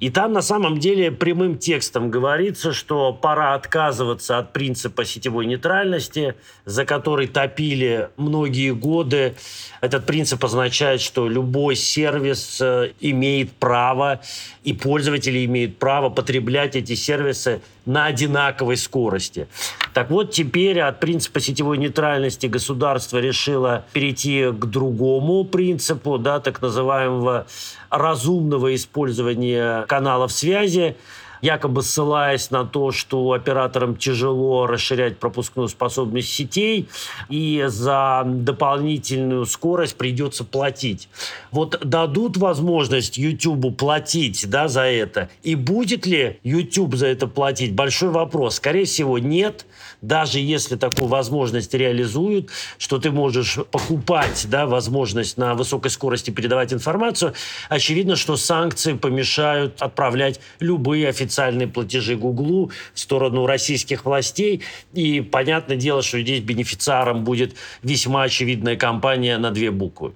И 0.00 0.08
там 0.08 0.32
на 0.32 0.40
самом 0.40 0.78
деле 0.78 1.10
прямым 1.10 1.58
текстом 1.58 2.10
говорится, 2.10 2.72
что 2.72 3.12
пора 3.12 3.54
отказываться 3.54 4.38
от 4.38 4.54
принципа 4.54 5.04
сетевой 5.04 5.44
нейтральности, 5.44 6.36
за 6.64 6.86
который 6.86 7.26
топили 7.26 8.08
многие 8.16 8.72
годы. 8.72 9.34
Этот 9.82 10.06
принцип 10.06 10.42
означает, 10.42 11.02
что 11.02 11.28
любой 11.28 11.76
сервис 11.76 12.62
э, 12.62 12.92
имеет 13.00 13.52
право, 13.52 14.22
и 14.64 14.72
пользователи 14.72 15.44
имеют 15.44 15.76
право 15.76 16.08
потреблять 16.08 16.76
эти 16.76 16.94
сервисы 16.94 17.60
на 17.90 18.06
одинаковой 18.06 18.76
скорости. 18.76 19.48
Так 19.94 20.10
вот, 20.10 20.30
теперь 20.30 20.80
от 20.80 21.00
принципа 21.00 21.40
сетевой 21.40 21.76
нейтральности 21.76 22.46
государство 22.46 23.18
решило 23.18 23.84
перейти 23.92 24.50
к 24.52 24.66
другому 24.66 25.44
принципу, 25.44 26.16
да, 26.16 26.38
так 26.38 26.62
называемого 26.62 27.46
разумного 27.90 28.74
использования 28.74 29.82
каналов 29.86 30.30
связи 30.30 30.96
якобы 31.40 31.82
ссылаясь 31.82 32.50
на 32.50 32.64
то, 32.64 32.90
что 32.92 33.32
операторам 33.32 33.96
тяжело 33.96 34.66
расширять 34.66 35.18
пропускную 35.18 35.68
способность 35.68 36.28
сетей, 36.28 36.88
и 37.28 37.64
за 37.68 38.22
дополнительную 38.26 39.46
скорость 39.46 39.96
придется 39.96 40.44
платить. 40.44 41.08
Вот 41.50 41.78
дадут 41.84 42.36
возможность 42.36 43.18
YouTube 43.18 43.76
платить 43.76 44.48
да, 44.48 44.68
за 44.68 44.82
это, 44.82 45.28
и 45.42 45.54
будет 45.54 46.06
ли 46.06 46.38
YouTube 46.42 46.94
за 46.94 47.06
это 47.06 47.26
платить? 47.26 47.74
Большой 47.74 48.10
вопрос. 48.10 48.56
Скорее 48.56 48.84
всего, 48.84 49.18
нет 49.18 49.66
даже 50.02 50.38
если 50.38 50.76
такую 50.76 51.08
возможность 51.08 51.74
реализуют, 51.74 52.50
что 52.78 52.98
ты 52.98 53.10
можешь 53.10 53.58
покупать 53.70 54.46
да, 54.48 54.66
возможность 54.66 55.36
на 55.36 55.54
высокой 55.54 55.90
скорости 55.90 56.30
передавать 56.30 56.72
информацию, 56.72 57.34
очевидно, 57.68 58.16
что 58.16 58.36
санкции 58.36 58.94
помешают 58.94 59.80
отправлять 59.82 60.40
любые 60.58 61.08
официальные 61.08 61.29
платежи 61.66 62.16
Гуглу 62.16 62.70
в 62.94 63.00
сторону 63.00 63.46
российских 63.46 64.04
властей. 64.04 64.62
И 64.92 65.20
понятное 65.20 65.76
дело, 65.76 66.02
что 66.02 66.20
здесь 66.20 66.40
бенефициаром 66.40 67.24
будет 67.24 67.54
весьма 67.82 68.22
очевидная 68.24 68.76
компания 68.76 69.38
на 69.38 69.50
две 69.50 69.70
буквы. 69.70 70.12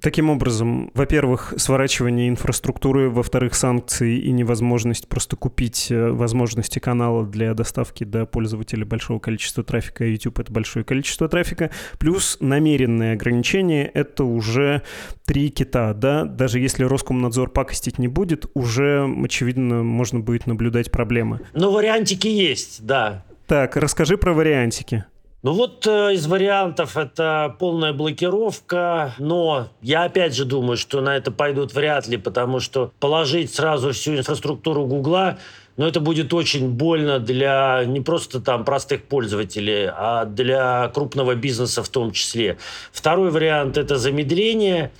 Таким 0.00 0.30
образом, 0.30 0.90
во-первых, 0.94 1.54
сворачивание 1.56 2.28
инфраструктуры, 2.28 3.10
во-вторых, 3.10 3.54
санкции 3.54 4.18
и 4.18 4.32
невозможность 4.32 5.08
просто 5.08 5.36
купить 5.36 5.90
э, 5.90 6.10
возможности 6.10 6.78
канала 6.78 7.26
для 7.26 7.54
доставки 7.54 8.04
до 8.04 8.26
пользователя 8.26 8.84
большого 8.84 9.18
количества 9.18 9.64
трафика, 9.64 10.04
YouTube— 10.04 10.38
это 10.40 10.52
большое 10.52 10.84
количество 10.84 11.28
трафика, 11.28 11.70
плюс 11.98 12.36
намеренные 12.40 13.14
ограничения— 13.14 13.86
это 13.94 14.24
уже 14.24 14.82
три 15.24 15.50
кита, 15.50 15.94
да, 15.94 16.24
даже 16.24 16.58
если 16.58 16.84
Роскомнадзор 16.84 17.50
пакостить 17.50 17.98
не 17.98 18.08
будет, 18.08 18.46
уже, 18.54 19.08
очевидно, 19.24 19.82
можно 19.82 20.20
будет 20.20 20.46
наблюдать 20.46 20.90
проблемы. 20.90 21.40
Ну, 21.54 21.70
вариантики 21.72 22.28
есть, 22.28 22.84
да. 22.84 23.24
Так, 23.46 23.76
расскажи 23.76 24.16
про 24.16 24.32
вариантики. 24.32 25.04
Ну 25.42 25.54
вот 25.54 25.84
э, 25.88 26.14
из 26.14 26.28
вариантов 26.28 26.96
это 26.96 27.56
полная 27.58 27.92
блокировка, 27.92 29.12
но 29.18 29.70
я 29.80 30.04
опять 30.04 30.36
же 30.36 30.44
думаю, 30.44 30.76
что 30.76 31.00
на 31.00 31.16
это 31.16 31.32
пойдут 31.32 31.74
вряд 31.74 32.06
ли, 32.06 32.16
потому 32.16 32.60
что 32.60 32.92
положить 33.00 33.52
сразу 33.52 33.90
всю 33.90 34.16
инфраструктуру 34.16 34.86
Гугла 34.86 35.38
но 35.76 35.86
это 35.86 36.00
будет 36.00 36.32
очень 36.34 36.68
больно 36.68 37.18
для 37.18 37.84
не 37.86 38.00
просто 38.00 38.40
там 38.40 38.64
простых 38.64 39.04
пользователей, 39.04 39.88
а 39.88 40.24
для 40.24 40.88
крупного 40.88 41.34
бизнеса 41.34 41.82
в 41.82 41.88
том 41.88 42.12
числе. 42.12 42.58
Второй 42.92 43.30
вариант– 43.30 43.76
это 43.78 43.96
замедление. 43.96 44.92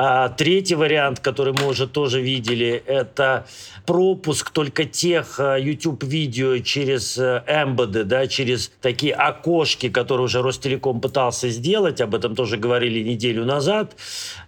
А 0.00 0.28
третий 0.28 0.76
вариант, 0.76 1.18
который 1.18 1.54
мы 1.54 1.66
уже 1.66 1.88
тоже 1.88 2.20
видели, 2.20 2.82
это 2.86 3.46
пропуск 3.84 4.50
только 4.50 4.84
тех 4.84 5.40
э, 5.40 5.56
YouTube-видео 5.60 6.58
через 6.58 7.18
эмбоды, 7.18 8.04
да, 8.04 8.28
через 8.28 8.70
такие 8.80 9.12
окошки, 9.14 9.88
которые 9.88 10.26
уже 10.26 10.42
Ростелеком 10.42 11.00
пытался 11.00 11.48
сделать, 11.48 12.00
об 12.00 12.14
этом 12.14 12.36
тоже 12.36 12.58
говорили 12.58 13.02
неделю 13.02 13.44
назад, 13.44 13.96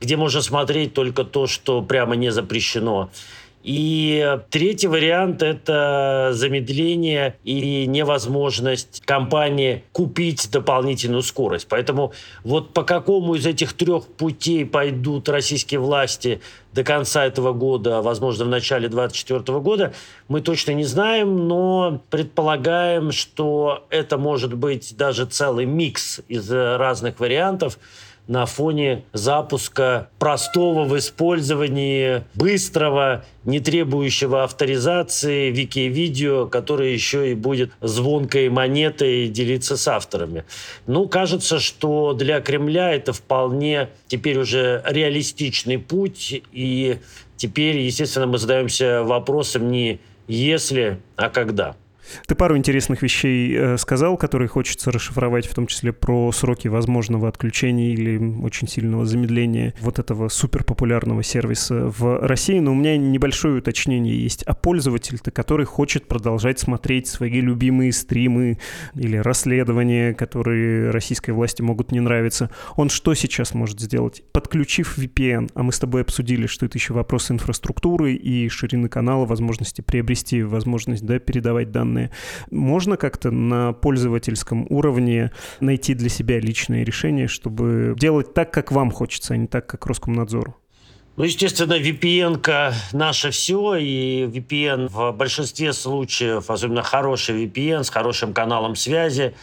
где 0.01 0.17
можно 0.17 0.41
смотреть 0.43 0.95
только 0.95 1.25
то, 1.25 1.49
что 1.49 1.83
прямо 1.83 2.15
не 2.15 2.31
запрещено. 2.31 3.11
И 3.63 4.39
третий 4.49 4.87
вариант– 4.87 5.43
это 5.43 6.31
замедление 6.33 7.37
и 7.45 7.87
невозможность 7.87 9.03
компании 9.05 9.85
купить 9.93 10.51
дополнительную 10.51 11.23
скорость. 11.23 11.67
Поэтому 11.69 12.13
вот 12.43 12.73
по 12.73 12.85
какому 12.85 13.35
из 13.35 13.45
этих 13.45 13.75
трех 13.75 14.07
путей 14.07 14.65
пойдут 14.65 15.29
российские 15.29 15.81
власти 15.81 16.41
до 16.73 16.85
конца 16.85 17.27
этого 17.27 17.53
года, 17.53 18.01
возможно, 18.01 18.47
в 18.47 18.49
начале 18.49 18.89
2024 18.89 19.59
года, 19.59 19.93
мы 20.29 20.41
точно 20.41 20.71
не 20.73 20.85
знаем, 20.85 21.49
но 21.49 22.01
предполагаем, 22.09 23.13
что 23.13 23.87
это 23.91 24.17
может 24.17 24.55
быть 24.55 24.97
даже 24.97 25.27
целый 25.27 25.67
микс 25.67 26.21
из 26.29 26.51
разных 26.51 27.21
вариантов– 27.21 27.79
на 28.31 28.47
фоне 28.47 29.03
запуска 29.13 30.09
простого 30.21 30.85
в 30.85 30.97
использовании, 30.97 32.23
быстрого, 32.35 33.25
не 33.43 33.59
требующего 33.59 34.45
авторизации 34.45 35.51
вики-видео, 35.51 36.47
которое 36.47 36.93
еще 36.93 37.33
и 37.33 37.35
будет 37.35 37.73
звонкой 37.81 38.49
монетой 38.49 39.27
делиться 39.27 39.77
с 39.77 39.89
авторами. 39.89 40.45
Ну, 40.87 41.09
кажется, 41.09 41.59
что 41.59 42.13
для 42.13 42.41
Кремля 42.41 42.93
это 42.93 43.13
вполне 43.13 43.89
теперь 44.07 44.39
уже 44.39 44.81
реалистичный 44.87 45.79
путь, 45.79 46.41
и 46.53 46.99
теперь, 47.37 47.79
естественно, 47.79 48.29
мы 48.29 48.39
задаемся 48.39 49.03
вопросом 49.03 49.73
не 49.73 49.99
если, 50.29 51.01
а 51.17 51.31
когда. 51.31 51.75
Ты 52.27 52.35
пару 52.35 52.57
интересных 52.57 53.03
вещей 53.03 53.55
э, 53.57 53.77
сказал, 53.77 54.17
которые 54.17 54.49
хочется 54.49 54.91
расшифровать, 54.91 55.47
в 55.47 55.55
том 55.55 55.67
числе 55.67 55.93
про 55.93 56.33
сроки 56.33 56.69
возможного 56.69 57.29
отключения 57.29 57.93
или 57.93 58.19
очень 58.43 58.69
сильного 58.69 59.05
замедления 59.05 59.75
вот 59.81 59.99
этого 59.99 60.29
суперпопулярного 60.29 61.23
сервиса 61.23 61.93
в 61.97 62.27
России. 62.27 62.59
Но 62.59 62.73
у 62.73 62.75
меня 62.75 62.97
небольшое 62.97 63.59
уточнение 63.59 64.21
есть. 64.21 64.43
А 64.45 64.55
пользователь-то, 64.55 65.31
который 65.31 65.67
хочет 65.67 66.07
продолжать 66.07 66.59
смотреть 66.59 67.07
свои 67.07 67.41
любимые 67.41 67.93
стримы 67.93 68.59
или 68.95 69.17
расследования, 69.17 70.15
которые 70.15 70.91
российской 70.91 71.31
власти 71.31 71.63
могут 71.63 71.93
не 71.93 72.01
нравиться, 72.01 72.51
он 72.77 72.91
что 72.91 73.15
сейчас 73.15 73.55
может 73.55 73.81
сделать? 73.81 74.23
Подключив 74.33 74.99
VPN, 74.99 75.51
а 75.55 75.63
мы 75.63 75.73
с 75.73 75.79
тобой 75.79 76.03
обсудили, 76.03 76.47
что 76.47 76.67
это 76.67 76.79
еще 76.79 76.95
вопрос 76.95 77.31
инфраструктуры 77.31 78.15
и 78.15 78.49
ширины 78.49 78.89
канала, 78.89 79.27
возможности 79.27 79.81
приобрести 79.81 80.43
возможность 80.43 81.05
да, 81.05 81.19
передавать 81.19 81.71
данные 81.71 82.00
данные. 82.01 82.11
Можно 82.51 82.97
как-то 82.97 83.31
на 83.31 83.73
пользовательском 83.73 84.67
уровне 84.69 85.33
найти 85.61 85.95
для 85.95 86.09
себя 86.09 86.41
личное 86.41 86.85
решение, 86.85 87.29
чтобы 87.29 87.95
делать 87.99 88.35
так, 88.35 88.53
как 88.53 88.73
вам 88.73 88.91
хочется, 88.91 89.35
а 89.35 89.37
не 89.37 89.47
так, 89.47 89.67
как 89.67 89.87
Роскомнадзору? 89.87 90.57
Ну, 91.17 91.25
естественно, 91.25 91.75
VPN 91.75 92.73
наше 92.93 93.31
все, 93.31 93.75
и 93.75 94.25
VPN 94.25 94.89
в 94.89 95.13
большинстве 95.13 95.73
случаев, 95.73 96.51
особенно 96.51 96.83
хороший 96.83 97.45
VPN 97.45 97.83
с 97.83 97.91
хорошим 97.91 98.33
каналом 98.33 98.75
связи, 98.75 99.35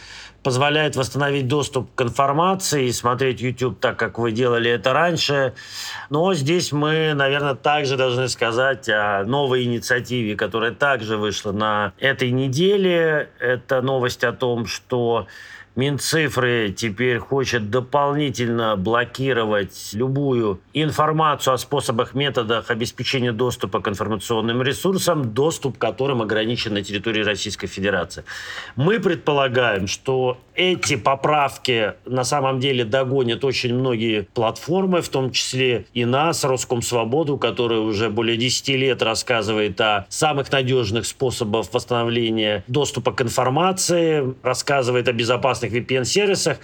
позволяет 0.48 0.96
восстановить 0.96 1.46
доступ 1.46 1.94
к 1.94 2.00
информации 2.00 2.86
и 2.86 2.92
смотреть 2.92 3.42
YouTube 3.42 3.78
так, 3.80 3.98
как 3.98 4.18
вы 4.18 4.32
делали 4.32 4.70
это 4.70 4.94
раньше. 4.94 5.52
Но 6.08 6.32
здесь 6.32 6.72
мы, 6.72 7.12
наверное, 7.12 7.54
также 7.54 7.98
должны 7.98 8.30
сказать 8.30 8.88
о 8.88 9.24
новой 9.24 9.64
инициативе, 9.64 10.36
которая 10.36 10.72
также 10.72 11.18
вышла 11.18 11.52
на 11.52 11.92
этой 11.98 12.30
неделе. 12.30 13.28
Это 13.38 13.82
новость 13.82 14.24
о 14.24 14.32
том, 14.32 14.64
что 14.64 15.26
Минцифры 15.78 16.74
теперь 16.76 17.20
хочет 17.20 17.70
дополнительно 17.70 18.74
блокировать 18.74 19.90
любую 19.92 20.60
информацию 20.72 21.54
о 21.54 21.58
способах, 21.58 22.14
методах 22.14 22.72
обеспечения 22.72 23.30
доступа 23.30 23.80
к 23.80 23.86
информационным 23.86 24.60
ресурсам, 24.60 25.32
доступ 25.32 25.78
к 25.78 25.80
которым 25.80 26.20
ограничен 26.20 26.74
на 26.74 26.82
территории 26.82 27.22
Российской 27.22 27.68
Федерации. 27.68 28.24
Мы 28.74 28.98
предполагаем, 28.98 29.86
что 29.86 30.38
эти 30.56 30.96
поправки 30.96 31.92
на 32.04 32.24
самом 32.24 32.58
деле 32.58 32.84
догонят 32.84 33.44
очень 33.44 33.72
многие 33.72 34.22
платформы, 34.34 35.00
в 35.00 35.08
том 35.08 35.30
числе 35.30 35.86
и 35.94 36.04
нас, 36.04 36.42
Роскомсвободу, 36.42 37.38
которая 37.38 37.78
уже 37.78 38.10
более 38.10 38.36
10 38.36 38.68
лет 38.70 39.00
рассказывает 39.00 39.80
о 39.80 40.06
самых 40.08 40.50
надежных 40.50 41.06
способах 41.06 41.66
восстановления 41.72 42.64
доступа 42.66 43.12
к 43.12 43.22
информации, 43.22 44.34
рассказывает 44.42 45.06
о 45.06 45.12
безопасных 45.12 45.67
разных 45.68 45.72
VPN-сервисах, 45.72 46.58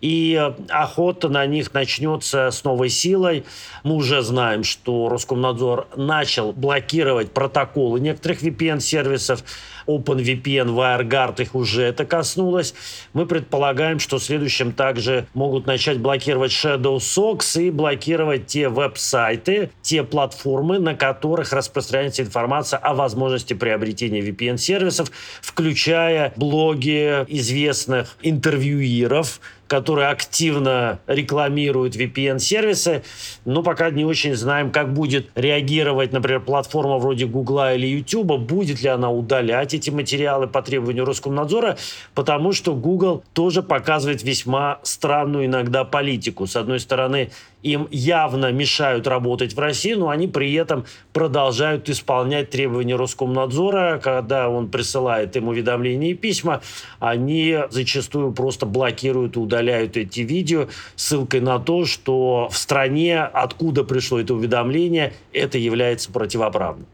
и 0.00 0.34
э, 0.34 0.52
охота 0.68 1.28
на 1.28 1.46
них 1.46 1.72
начнется 1.74 2.50
с 2.50 2.64
новой 2.64 2.88
силой. 2.88 3.44
Мы 3.82 3.94
уже 3.94 4.22
знаем, 4.22 4.64
что 4.64 5.08
Роскомнадзор 5.08 5.88
начал 5.96 6.52
блокировать 6.52 7.32
протоколы 7.32 8.00
некоторых 8.00 8.42
VPN-сервисов, 8.42 9.42
OpenVPN, 9.86 10.74
WireGuard 10.74 11.42
их 11.42 11.54
уже 11.54 11.82
это 11.82 12.04
коснулось. 12.04 12.74
Мы 13.12 13.26
предполагаем, 13.26 13.98
что 13.98 14.18
в 14.18 14.22
следующем 14.22 14.72
также 14.72 15.26
могут 15.34 15.66
начать 15.66 15.98
блокировать 15.98 16.52
Shadow 16.52 16.96
Socks 16.96 17.62
и 17.62 17.70
блокировать 17.70 18.46
те 18.46 18.68
веб-сайты, 18.68 19.70
те 19.82 20.02
платформы, 20.02 20.78
на 20.78 20.94
которых 20.94 21.52
распространяется 21.52 22.22
информация 22.22 22.78
о 22.78 22.94
возможности 22.94 23.54
приобретения 23.54 24.20
VPN-сервисов, 24.20 25.10
включая 25.40 26.32
блоги 26.36 27.24
известных 27.28 28.16
интервьюиров, 28.22 29.40
которые 29.68 30.08
активно 30.08 31.00
рекламируют 31.06 31.96
VPN-сервисы, 31.96 33.02
но 33.44 33.62
пока 33.62 33.90
не 33.90 34.04
очень 34.04 34.34
знаем, 34.34 34.70
как 34.70 34.92
будет 34.92 35.28
реагировать, 35.34 36.12
например, 36.12 36.40
платформа 36.40 36.98
вроде 36.98 37.26
Гугла 37.26 37.74
или 37.74 37.86
Ютуба, 37.86 38.36
будет 38.36 38.82
ли 38.82 38.88
она 38.88 39.10
удалять 39.10 39.74
эти 39.74 39.90
материалы 39.90 40.46
по 40.46 40.62
требованию 40.62 41.04
Роскомнадзора, 41.04 41.76
потому 42.14 42.52
что 42.52 42.74
Google 42.74 43.24
тоже 43.32 43.62
показывает 43.62 44.22
весьма 44.22 44.78
странную 44.82 45.46
иногда 45.46 45.84
политику. 45.84 46.46
С 46.46 46.56
одной 46.56 46.80
стороны, 46.80 47.30
им 47.66 47.88
явно 47.90 48.52
мешают 48.52 49.06
работать 49.06 49.54
в 49.54 49.58
России, 49.58 49.94
но 49.94 50.08
они 50.08 50.28
при 50.28 50.52
этом 50.54 50.84
продолжают 51.12 51.88
исполнять 51.88 52.50
требования 52.50 52.94
Роскомнадзора, 52.94 54.00
когда 54.02 54.48
он 54.48 54.68
присылает 54.68 55.34
им 55.36 55.48
уведомления 55.48 56.12
и 56.12 56.14
письма, 56.14 56.62
они 57.00 57.58
зачастую 57.70 58.32
просто 58.32 58.66
блокируют 58.66 59.36
и 59.36 59.40
удаляют 59.40 59.96
эти 59.96 60.20
видео 60.20 60.68
ссылкой 60.94 61.40
на 61.40 61.58
то, 61.58 61.84
что 61.84 62.48
в 62.50 62.56
стране, 62.56 63.20
откуда 63.20 63.82
пришло 63.82 64.20
это 64.20 64.34
уведомление, 64.34 65.12
это 65.32 65.58
является 65.58 66.12
противоправным. 66.12 66.86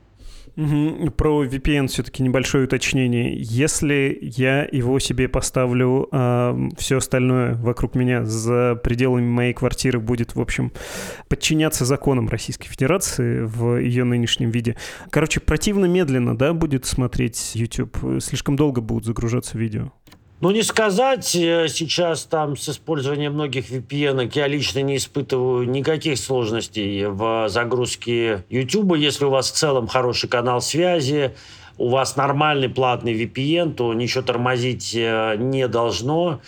Про 0.54 1.44
VPN 1.44 1.86
все-таки 1.86 2.22
небольшое 2.22 2.64
уточнение. 2.64 3.34
Если 3.36 4.18
я 4.20 4.68
его 4.70 4.98
себе 4.98 5.28
поставлю, 5.28 6.08
а 6.12 6.56
все 6.76 6.98
остальное 6.98 7.54
вокруг 7.54 7.94
меня 7.94 8.24
за 8.24 8.78
пределами 8.82 9.26
моей 9.26 9.54
квартиры 9.54 9.98
будет, 9.98 10.34
в 10.34 10.40
общем, 10.40 10.72
подчиняться 11.28 11.84
законам 11.84 12.28
Российской 12.28 12.68
Федерации 12.68 13.42
в 13.44 13.78
ее 13.78 14.04
нынешнем 14.04 14.50
виде. 14.50 14.76
Короче, 15.10 15.40
противно 15.40 15.86
медленно, 15.86 16.36
да, 16.36 16.52
будет 16.52 16.84
смотреть 16.84 17.52
YouTube? 17.54 17.96
Слишком 18.20 18.56
долго 18.56 18.80
будут 18.80 19.06
загружаться 19.06 19.56
видео? 19.56 19.92
Ну, 20.42 20.50
не 20.50 20.64
сказать, 20.64 21.36
э, 21.36 21.68
сейчас 21.68 22.24
там 22.24 22.56
с 22.56 22.68
использованием 22.68 23.34
многих 23.34 23.70
VPN 23.70 24.28
я 24.34 24.48
лично 24.48 24.80
не 24.80 24.96
испытываю 24.96 25.70
никаких 25.70 26.18
сложностей 26.18 27.06
в 27.06 27.48
загрузке 27.48 28.44
YouTube. 28.50 28.96
Если 28.96 29.24
у 29.24 29.30
вас 29.30 29.52
в 29.52 29.54
целом 29.54 29.86
хороший 29.86 30.28
канал 30.28 30.60
связи, 30.60 31.36
у 31.78 31.88
вас 31.88 32.16
нормальный 32.16 32.68
платный 32.68 33.14
VPN, 33.14 33.74
то 33.74 33.92
ничего 33.94 34.22
тормозить 34.22 34.94
э, 34.94 35.36
не 35.38 35.68
должно. 35.68 36.40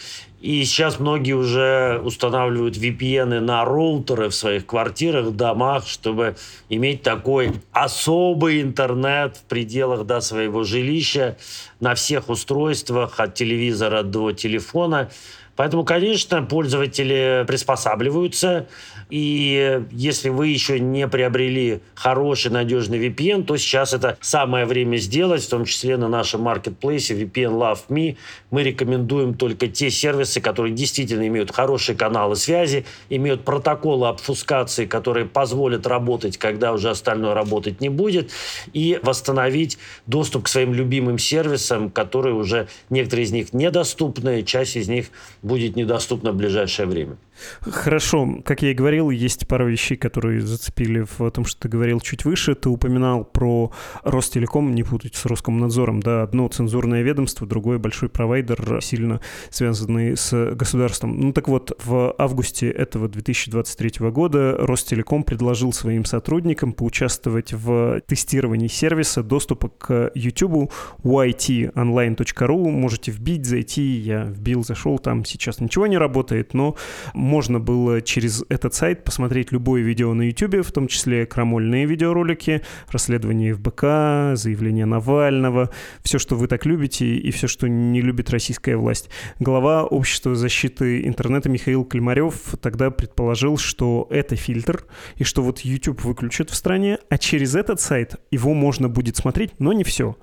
И 0.45 0.63
сейчас 0.65 1.01
многие 1.01 1.33
уже 1.33 2.03
устанавливают 2.05 2.77
VPN 2.77 3.41
на 3.41 3.65
роутеры 3.65 4.29
в 4.29 4.35
своих 4.35 4.67
квартирах, 4.67 5.31
домах, 5.31 5.87
чтобы 5.87 6.37
иметь 6.69 7.03
такой 7.03 7.53
особый 7.73 8.61
интернет 8.61 9.39
в 9.39 9.45
пределах 9.45 10.05
да, 10.05 10.21
своего 10.21 10.63
жилища 10.65 11.39
на 11.81 11.95
всех 11.95 12.29
устройствах, 12.29 13.19
от 13.21 13.35
телевизора 13.35 14.03
до 14.03 14.33
телефона. 14.33 15.09
Поэтому, 15.57 15.85
конечно, 15.85 16.43
пользователи 16.43 17.45
приспосабливаются, 17.47 18.67
и 19.11 19.83
если 19.93 20.29
вы 20.31 20.49
еще 20.49 20.81
не 20.81 21.07
приобрели 21.07 21.81
хороший, 21.95 22.51
надежный 22.51 22.99
VPN, 22.99 23.45
то 23.45 23.57
сейчас 23.57 23.93
это 23.93 24.19
самое 24.21 24.65
время 24.65 24.97
сделать, 24.97 25.45
в 25.45 25.49
том 25.49 25.65
числе 25.65 25.97
на 25.97 26.09
нашем 26.09 26.43
маркетплейсе 26.43 27.15
VPN 27.15 27.53
Love 27.53 27.81
Me. 27.89 28.17
Мы 28.51 28.63
рекомендуем 28.63 29.35
только 29.35 29.69
те 29.69 29.91
сервисы, 29.91 30.41
которые 30.41 30.75
действительно 30.75 31.27
имеют 31.29 31.53
хорошие 31.53 31.97
каналы 31.97 32.35
связи, 32.37 32.85
имеют 33.09 33.45
протоколы 33.45 34.09
обфускации, 34.09 34.87
которые 34.87 35.27
позволят 35.27 35.87
работать, 35.87 36.39
когда 36.39 36.73
уже 36.73 36.91
остальное 36.91 37.35
работать 37.35 37.81
не 37.81 37.89
будет, 37.89 38.31
и 38.73 38.99
восстановить 39.03 39.79
доступ 40.07 40.45
к 40.45 40.49
своим 40.49 40.73
любимым 40.75 41.19
сервисам, 41.19 41.91
которые 41.91 42.35
уже 42.35 42.69
некоторые 42.91 43.27
из 43.27 43.33
них 43.33 43.53
недоступны, 43.53 44.43
часть 44.43 44.77
из 44.77 44.89
них 44.89 45.07
будет 45.45 45.77
недоступна 45.77 46.33
в 46.33 46.37
ближайшее 46.37 46.87
время. 46.87 47.17
Хорошо. 47.63 48.39
Как 48.45 48.63
я 48.63 48.71
и 48.71 48.75
говорил, 48.75 49.11
есть 49.11 49.47
пара 49.49 49.65
вещей, 49.65 49.97
которые 49.97 50.41
зацепили 50.41 51.07
в 51.19 51.31
том, 51.31 51.45
что 51.45 51.61
ты 51.61 51.69
говорил 51.69 52.01
чуть 52.01 52.25
выше. 52.25 52.55
Ты 52.55 52.69
упоминал 52.69 53.25
про 53.25 53.73
Ростелеком, 54.03 54.75
не 54.75 54.83
путать 54.83 55.15
с 55.15 55.25
Роскомнадзором. 55.25 56.01
Да, 56.01 56.23
одно 56.23 56.49
цензурное 56.49 57.03
ведомство, 57.03 57.47
другое 57.47 57.79
большой 57.79 58.09
провайдер, 58.09 58.81
сильно 58.83 59.21
связанный 59.51 60.17
с 60.17 60.55
государством. 60.55 61.19
Ну 61.21 61.33
так 61.33 61.49
вот, 61.49 61.73
в 61.85 62.15
августе 62.19 62.71
этого 62.71 63.09
2023 63.09 64.11
года 64.11 64.57
Ростелеком 64.59 65.25
предложил 65.25 65.73
своим 65.73 66.05
сотрудникам 66.05 66.73
поучаствовать 66.73 67.53
в 67.53 68.01
тестировании 68.07 68.69
сервиса 68.69 69.23
доступа 69.23 69.69
к 69.69 70.11
YouTube 70.15 70.73
ytonline.ru. 71.03 72.71
Можете 72.71 73.11
вбить, 73.11 73.47
зайти. 73.47 73.83
Я 73.83 74.25
вбил, 74.25 74.65
зашел, 74.65 74.99
там 74.99 75.25
сейчас 75.25 75.61
ничего 75.61 75.87
не 75.87 75.99
работает, 75.99 76.55
но 76.55 76.77
можно 77.25 77.59
было 77.59 78.03
через 78.03 78.45
этот 78.49 78.75
сайт 78.75 79.03
посмотреть 79.03 79.51
любое 79.51 79.83
видео 79.83 80.13
на 80.15 80.23
YouTube, 80.23 80.65
в 80.65 80.71
том 80.71 80.87
числе 80.87 81.27
крамольные 81.27 81.87
видеоролики, 81.87 82.63
расследования 82.91 83.55
ФБК, 83.55 84.37
заявления 84.37 84.85
Навального, 84.85 85.71
все, 86.03 86.19
что 86.19 86.37
вы 86.37 86.47
так 86.47 86.67
любите 86.67 87.17
и 87.17 87.31
все, 87.31 87.49
что 87.49 87.67
не 87.67 88.03
любит 88.03 88.31
российская 88.31 88.77
власть. 88.77 89.09
Глава 89.41 89.85
Общества 89.85 90.35
защиты 90.35 91.07
интернета 91.07 91.49
Михаил 91.49 91.85
Климарев 91.85 92.55
тогда 92.61 92.91
предположил, 92.91 93.57
что 93.57 94.07
это 94.11 94.37
фильтр, 94.37 94.85
и 95.17 95.25
что 95.25 95.43
вот 95.43 95.61
YouTube 95.61 96.05
выключат 96.05 96.51
в 96.51 96.55
стране, 96.55 96.99
а 97.09 97.19
через 97.19 97.55
этот 97.55 97.81
сайт 97.81 98.17
его 98.31 98.53
можно 98.53 98.89
будет 98.89 99.17
смотреть, 99.17 99.53
но 99.59 99.73
не 99.73 99.83
все 99.83 100.17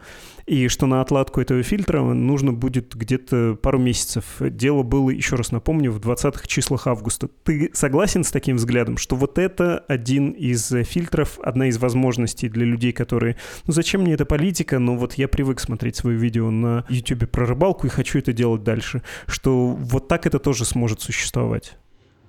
и 0.45 0.67
что 0.67 0.85
на 0.85 1.01
отладку 1.01 1.41
этого 1.41 1.63
фильтра 1.63 2.01
нужно 2.01 2.53
будет 2.53 2.95
где-то 2.95 3.57
пару 3.61 3.79
месяцев. 3.79 4.25
Дело 4.39 4.83
было, 4.83 5.09
еще 5.09 5.35
раз 5.35 5.51
напомню, 5.51 5.91
в 5.91 5.99
20-х 5.99 6.47
числах 6.47 6.87
августа. 6.87 7.29
Ты 7.43 7.69
согласен 7.73 8.23
с 8.23 8.31
таким 8.31 8.57
взглядом, 8.57 8.97
что 8.97 9.15
вот 9.15 9.37
это 9.37 9.79
один 9.87 10.31
из 10.31 10.71
фильтров, 10.85 11.39
одна 11.41 11.67
из 11.67 11.77
возможностей 11.77 12.49
для 12.49 12.65
людей, 12.65 12.91
которые, 12.91 13.37
ну 13.65 13.73
зачем 13.73 14.01
мне 14.01 14.13
эта 14.13 14.25
политика, 14.25 14.79
но 14.79 14.95
вот 14.95 15.13
я 15.13 15.27
привык 15.27 15.59
смотреть 15.59 15.95
свои 15.95 16.15
видео 16.15 16.51
на 16.51 16.85
YouTube 16.89 17.29
про 17.29 17.45
рыбалку 17.45 17.87
и 17.87 17.89
хочу 17.89 18.19
это 18.19 18.33
делать 18.33 18.63
дальше, 18.63 19.01
что 19.27 19.67
вот 19.67 20.07
так 20.07 20.25
это 20.25 20.39
тоже 20.39 20.65
сможет 20.65 21.01
существовать? 21.01 21.77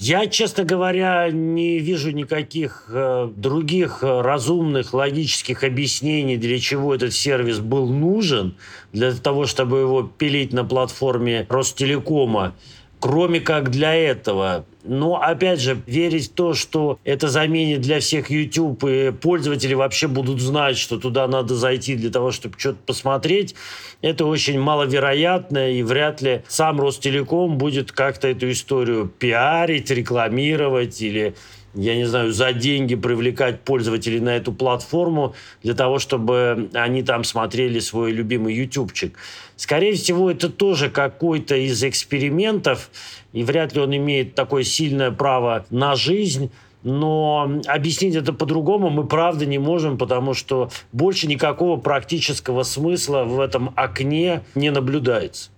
Я, 0.05 0.27
честно 0.27 0.65
говоря, 0.65 1.31
не 1.31 1.79
вижу 1.79 2.11
никаких 2.11 2.87
э, 2.89 3.31
других 3.37 4.03
э, 4.03 4.21
разумных, 4.21 4.95
логических 4.95 5.63
объяснений, 5.63 6.37
для 6.37 6.59
чего 6.59 6.93
этот 6.93 7.13
сервис 7.13 7.61
был 7.61 7.89
нужен, 7.89 8.57
для 8.93 9.13
того, 9.13 9.47
чтобы 9.47 9.79
его 9.79 10.03
пилить 10.03 10.53
на 10.53 10.65
платформе 10.65 11.47
Ростелекома 11.49 12.57
кроме 13.03 13.41
как 13.41 13.71
для 13.71 13.95
этого. 13.95 14.65
Но, 14.85 15.21
опять 15.21 15.61
же, 15.61 15.83
верить 15.87 16.31
в 16.31 16.35
то, 16.35 16.55
что 16.55 17.01
это 17.03 17.29
заменит 17.29 17.81
для 17.81 17.99
всех 17.99 18.31
YouTube, 18.31 18.85
и 18.85 19.11
пользователи 19.11 19.75
вообще 19.75 20.07
будут 20.07 20.41
знать, 20.41 20.79
что 20.79 20.99
туда 20.99 21.27
надо 21.27 21.57
зайти 21.57 21.97
для 21.97 22.11
того, 22.11 22.31
чтобы 22.31 22.55
что-то 22.59 22.79
посмотреть, 22.87 23.57
это 24.03 24.25
очень 24.25 24.61
маловероятно, 24.61 25.73
и 25.73 25.83
вряд 25.83 26.23
ли 26.23 26.43
сам 26.47 26.81
Ростелеком 26.81 27.59
будет 27.59 27.91
как-то 27.91 28.29
эту 28.29 28.49
историю 28.53 29.09
пиарить, 29.09 29.91
рекламировать 29.91 31.03
или 31.03 31.35
я 31.75 31.97
не 31.97 32.05
знаю, 32.05 32.33
за 32.33 32.53
деньги 32.53 32.95
привлекать 32.95 33.61
пользователей 33.63 34.21
на 34.21 34.37
эту 34.37 34.53
платформу 34.53 35.35
для 35.63 35.75
того, 35.75 35.99
чтобы 35.99 36.69
они 36.75 37.03
там 37.03 37.25
смотрели 37.25 37.79
свой 37.79 38.13
любимый 38.13 38.55
ютубчик. 38.55 39.17
Скорее 39.57 39.95
всего, 39.95 40.31
это 40.31 40.49
тоже 40.49 40.91
какой-то 40.91 41.57
из 41.57 41.83
экспериментов, 41.85 42.91
и 43.33 43.45
вряд 43.45 43.75
ли 43.75 43.81
он 43.81 43.95
имеет 43.97 44.35
такое 44.35 44.65
сильное 44.65 45.11
право 45.11 45.67
на 45.71 45.95
жизнь. 45.95 46.51
Но 46.83 47.61
объяснить 47.69 48.17
это 48.17 48.33
по-другому 48.33 48.91
мы 48.91 49.07
правда 49.07 49.47
не 49.47 49.59
можем, 49.59 49.99
потому 49.99 50.35
что 50.35 50.69
больше 50.91 51.29
никакого 51.29 51.77
практического 51.77 52.65
смысла 52.65 53.23
в 53.23 53.39
этом 53.39 53.73
окне 53.77 54.43
не 54.57 54.71
наблюдается. 54.71 55.52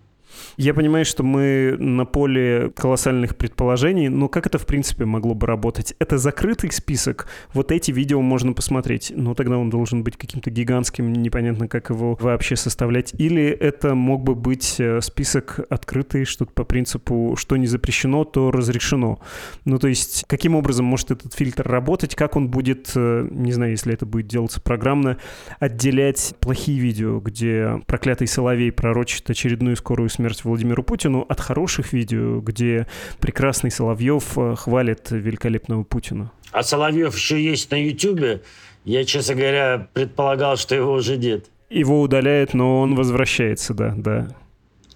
Я 0.57 0.75
понимаю, 0.75 1.05
что 1.05 1.23
мы 1.23 1.77
на 1.79 2.05
поле 2.05 2.71
колоссальных 2.77 3.37
предположений, 3.37 4.09
но 4.09 4.29
как 4.29 4.47
это 4.47 4.59
в 4.59 4.67
принципе 4.67 5.05
могло 5.05 5.35
бы 5.35 5.47
работать? 5.47 5.95
Это 5.99 6.19
закрытый 6.19 6.71
список, 6.73 7.27
вот 7.53 7.73
эти 7.73 7.91
видео 7.91 8.21
можно 8.21 8.53
посмотреть, 8.53 9.13
но 9.15 9.35
тогда 9.35 9.59
он 9.59 9.71
должен 9.71 10.03
быть 10.03 10.17
каким-то 10.17 10.51
гигантским, 10.51 11.13
непонятно, 11.13 11.69
как 11.69 11.91
его 11.91 12.17
вообще 12.21 12.57
составлять. 12.57 13.15
Или 13.19 13.45
это 13.45 13.95
мог 13.95 14.23
бы 14.23 14.35
быть 14.35 14.77
э, 14.79 15.01
список 15.01 15.61
открытый, 15.71 16.25
что-то 16.25 16.53
по 16.53 16.65
принципу, 16.65 17.35
что 17.37 17.57
не 17.57 17.67
запрещено, 17.67 18.25
то 18.25 18.51
разрешено. 18.51 19.19
Ну, 19.65 19.79
то 19.79 19.89
есть, 19.89 20.25
каким 20.27 20.55
образом 20.55 20.87
может 20.87 21.11
этот 21.11 21.35
фильтр 21.35 21.67
работать, 21.67 22.15
как 22.15 22.37
он 22.37 22.49
будет, 22.49 22.93
э, 22.95 23.29
не 23.31 23.53
знаю, 23.53 23.73
если 23.73 23.95
это 23.95 24.07
будет 24.07 24.27
делаться 24.27 24.61
программно, 24.61 25.19
отделять 25.59 26.35
плохие 26.41 26.79
видео, 26.79 27.21
где 27.21 27.81
проклятый 27.87 28.27
Соловей 28.27 28.73
пророчит 28.73 29.29
очередную 29.31 29.77
скорую 29.77 30.09
смерть 30.09 30.24
Владимиру 30.45 30.83
Путину 30.83 31.25
от 31.29 31.41
хороших 31.41 31.93
видео, 31.93 32.41
где 32.41 32.87
прекрасный 33.21 33.71
Соловьев 33.71 34.39
э, 34.39 34.55
хвалит 34.57 35.11
великолепного 35.11 35.83
Путина. 35.85 36.31
А 36.53 36.63
Соловьев 36.63 37.15
еще 37.17 37.43
есть 37.43 37.71
на 37.71 37.77
Ютубе. 37.77 38.43
Я, 38.85 39.05
честно 39.05 39.35
говоря, 39.35 39.89
предполагал, 39.93 40.57
что 40.57 40.75
его 40.75 40.93
уже 40.93 41.17
нет. 41.17 41.47
Его 41.71 42.01
удаляют, 42.01 42.55
но 42.55 42.81
он 42.81 42.95
возвращается, 42.95 43.75
да, 43.75 43.95
да. 43.97 44.29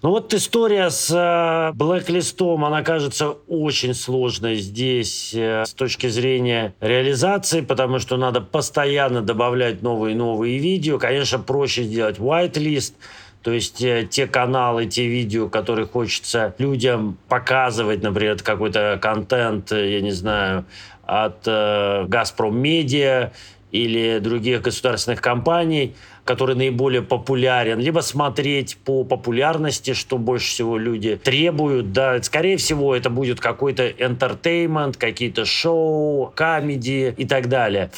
Ну 0.01 0.11
вот 0.11 0.33
история 0.33 0.89
с 0.89 1.11
э, 1.11 1.75
блэк-листом, 1.75 2.63
она 2.63 2.83
кажется 2.83 3.31
очень 3.49 3.93
сложной 3.93 4.55
здесь 4.55 5.33
э, 5.33 5.65
с 5.65 5.73
точки 5.73 6.07
зрения 6.07 6.73
реализации, 6.79 7.59
потому 7.59 7.99
что 7.99 8.15
надо 8.15 8.39
постоянно 8.39 9.21
добавлять 9.21 9.81
новые 9.81 10.13
и 10.15 10.17
новые 10.17 10.57
видео. 10.57 10.99
Конечно, 10.99 11.39
проще 11.39 11.83
сделать 11.83 12.17
white-лист, 12.17 12.95
то 13.41 13.51
есть 13.51 13.81
э, 13.81 14.05
те 14.09 14.27
каналы, 14.27 14.85
те 14.85 15.07
видео, 15.07 15.47
которые 15.47 15.87
хочется 15.87 16.53
людям 16.57 17.17
показывать, 17.29 18.03
например, 18.03 18.37
какой-то 18.43 18.99
контент, 19.01 19.71
э, 19.71 19.93
я 19.93 20.01
не 20.01 20.11
знаю, 20.11 20.65
от 21.05 21.47
э, 21.47 22.05
«Газпром 22.07 22.57
Медиа» 22.57 23.31
или 23.71 24.19
других 24.19 24.61
государственных 24.61 25.21
компаний, 25.21 25.95
который 26.25 26.55
наиболее 26.55 27.01
популярен, 27.01 27.79
либо 27.79 28.01
смотреть 28.01 28.77
по 28.77 29.03
популярности, 29.03 29.93
что 29.93 30.17
больше 30.17 30.47
всего 30.47 30.77
люди 30.77 31.15
требуют. 31.15 31.93
Да, 31.93 32.21
скорее 32.21 32.57
всего, 32.57 32.95
это 32.95 33.09
будет 33.09 33.39
какой-то 33.39 33.87
entertainment, 33.87 34.97
какие-то 34.97 35.45
шоу, 35.45 36.31
комедии 36.35 37.13
и 37.15 37.25
так 37.25 37.47
далее. 37.47 37.91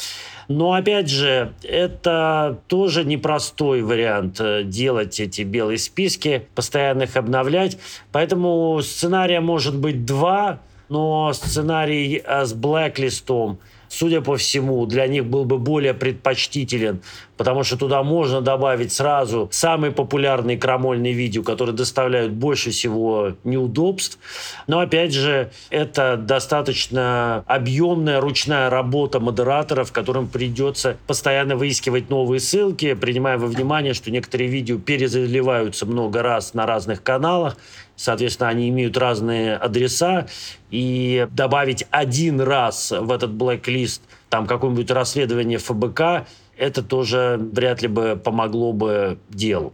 Но 0.48 0.72
опять 0.72 1.08
же, 1.08 1.52
это 1.62 2.58
тоже 2.68 3.04
непростой 3.04 3.82
вариант 3.82 4.40
э, 4.40 4.62
делать 4.64 5.20
эти 5.20 5.42
белые 5.42 5.78
списки, 5.78 6.46
постоянно 6.54 7.04
их 7.04 7.16
обновлять. 7.16 7.78
Поэтому 8.10 8.80
сценария 8.82 9.40
может 9.40 9.76
быть 9.76 10.04
два, 10.04 10.60
но 10.88 11.32
сценарий 11.32 12.22
э, 12.24 12.44
с 12.44 12.52
блэк-листом– 12.52 13.58
судя 13.92 14.22
по 14.22 14.36
всему, 14.36 14.86
для 14.86 15.06
них 15.06 15.26
был 15.26 15.44
бы 15.44 15.58
более 15.58 15.92
предпочтителен, 15.92 17.02
потому 17.36 17.62
что 17.62 17.76
туда 17.76 18.02
можно 18.02 18.40
добавить 18.40 18.92
сразу 18.92 19.48
самые 19.52 19.92
популярные 19.92 20.56
крамольные 20.56 21.12
видео, 21.12 21.42
которые 21.42 21.76
доставляют 21.76 22.32
больше 22.32 22.70
всего 22.70 23.34
неудобств. 23.44 24.18
Но 24.66 24.80
опять 24.80 25.12
же, 25.12 25.50
это 25.68 26.16
достаточно 26.16 27.44
объемная 27.46 28.20
ручная 28.20 28.70
работа 28.70 29.20
модераторов, 29.20 29.92
которым 29.92 30.26
придется 30.26 30.96
постоянно 31.06 31.56
выискивать 31.56 32.08
новые 32.08 32.40
ссылки, 32.40 32.94
принимая 32.94 33.36
во 33.36 33.46
внимание, 33.46 33.92
что 33.92 34.10
некоторые 34.10 34.48
видео 34.48 34.78
перезаливаются 34.78 35.84
много 35.84 36.22
раз 36.22 36.54
на 36.54 36.64
разных 36.64 37.02
каналах, 37.02 37.56
Соответственно, 37.96 38.48
они 38.48 38.68
имеют 38.68 38.96
разные 38.96 39.56
адреса. 39.56 40.26
И 40.70 41.26
добавить 41.30 41.86
один 41.90 42.40
раз 42.40 42.90
в 42.90 43.10
этот 43.10 43.32
блэк-лист 43.32 44.02
там 44.28 44.46
какое-нибудь 44.46 44.90
расследование 44.90 45.58
ФБК, 45.58 46.26
это 46.56 46.82
тоже 46.82 47.38
вряд 47.38 47.82
ли 47.82 47.88
бы 47.88 48.20
помогло 48.22 48.72
бы 48.72 49.18
делу. 49.28 49.72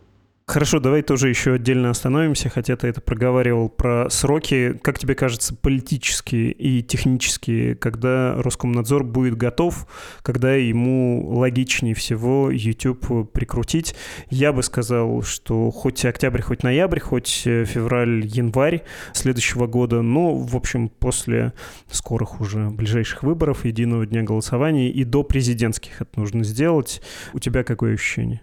Хорошо, 0.48 0.80
давай 0.80 1.02
тоже 1.02 1.28
еще 1.28 1.52
отдельно 1.52 1.90
остановимся, 1.90 2.48
хотя 2.48 2.74
ты 2.74 2.87
это 2.87 3.02
проговаривал 3.02 3.68
про 3.68 4.08
сроки. 4.08 4.80
Как 4.80 4.98
тебе 4.98 5.14
кажется, 5.14 5.54
политические 5.54 6.52
и 6.52 6.82
технические, 6.82 7.74
когда 7.74 8.34
Роскомнадзор 8.42 9.04
будет 9.04 9.37
готов, 9.37 9.87
когда 10.22 10.54
ему 10.54 11.37
логичнее 11.37 11.94
всего 11.94 12.50
YouTube 12.50 13.30
прикрутить? 13.30 13.94
Я 14.30 14.54
бы 14.54 14.62
сказал, 14.62 15.20
что 15.20 15.70
хоть 15.70 16.06
октябрь, 16.06 16.40
хоть 16.40 16.62
ноябрь, 16.62 17.00
хоть 17.00 17.42
февраль, 17.44 18.24
январь 18.24 18.84
следующего 19.12 19.66
года, 19.66 20.00
но, 20.00 20.34
в 20.34 20.56
общем, 20.56 20.88
после 20.88 21.52
скорых 21.90 22.40
уже 22.40 22.70
ближайших 22.70 23.22
выборов, 23.22 23.66
единого 23.66 24.06
дня 24.06 24.22
голосования 24.22 24.90
и 24.90 25.04
до 25.04 25.24
президентских 25.24 26.00
это 26.00 26.18
нужно 26.18 26.42
сделать. 26.42 27.02
У 27.34 27.38
тебя 27.38 27.64
какое 27.64 27.92
ощущение? 27.92 28.40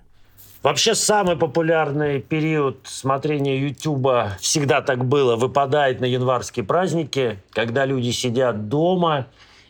Вообще 0.66 0.96
самый 0.96 1.36
популярный 1.36 2.20
период 2.20 2.80
смотрения 2.86 3.56
Ютуба 3.56 4.32
всегда 4.42 4.82
так 4.82 5.06
было, 5.06 5.36
выпадает 5.36 6.02
на 6.02 6.06
январские 6.06 6.66
праздники, 6.66 7.38
когда 7.52 7.86
люди 7.86 8.10
сидят 8.10 8.68
дома, 8.68 9.28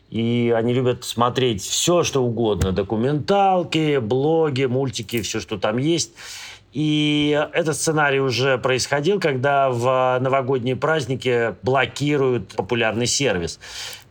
и 0.10 0.54
они 0.56 0.74
любят 0.74 1.04
смотреть 1.04 1.62
все, 1.64 2.04
что 2.04 2.24
угодно. 2.24 2.72
Документалки, 2.72 3.98
блоги, 3.98 4.64
мультики, 4.64 5.22
все, 5.22 5.42
что 5.42 5.58
там 5.58 5.80
есть. 5.80 6.14
И 6.72 7.46
этот 7.52 7.76
сценарий 7.76 8.22
уже 8.22 8.58
происходил, 8.58 9.20
когда 9.20 9.70
в 9.70 10.18
новогодние 10.22 10.78
праздники 10.78 11.56
блокируют 11.62 12.56
популярный 12.56 13.08
сервис. 13.08 13.60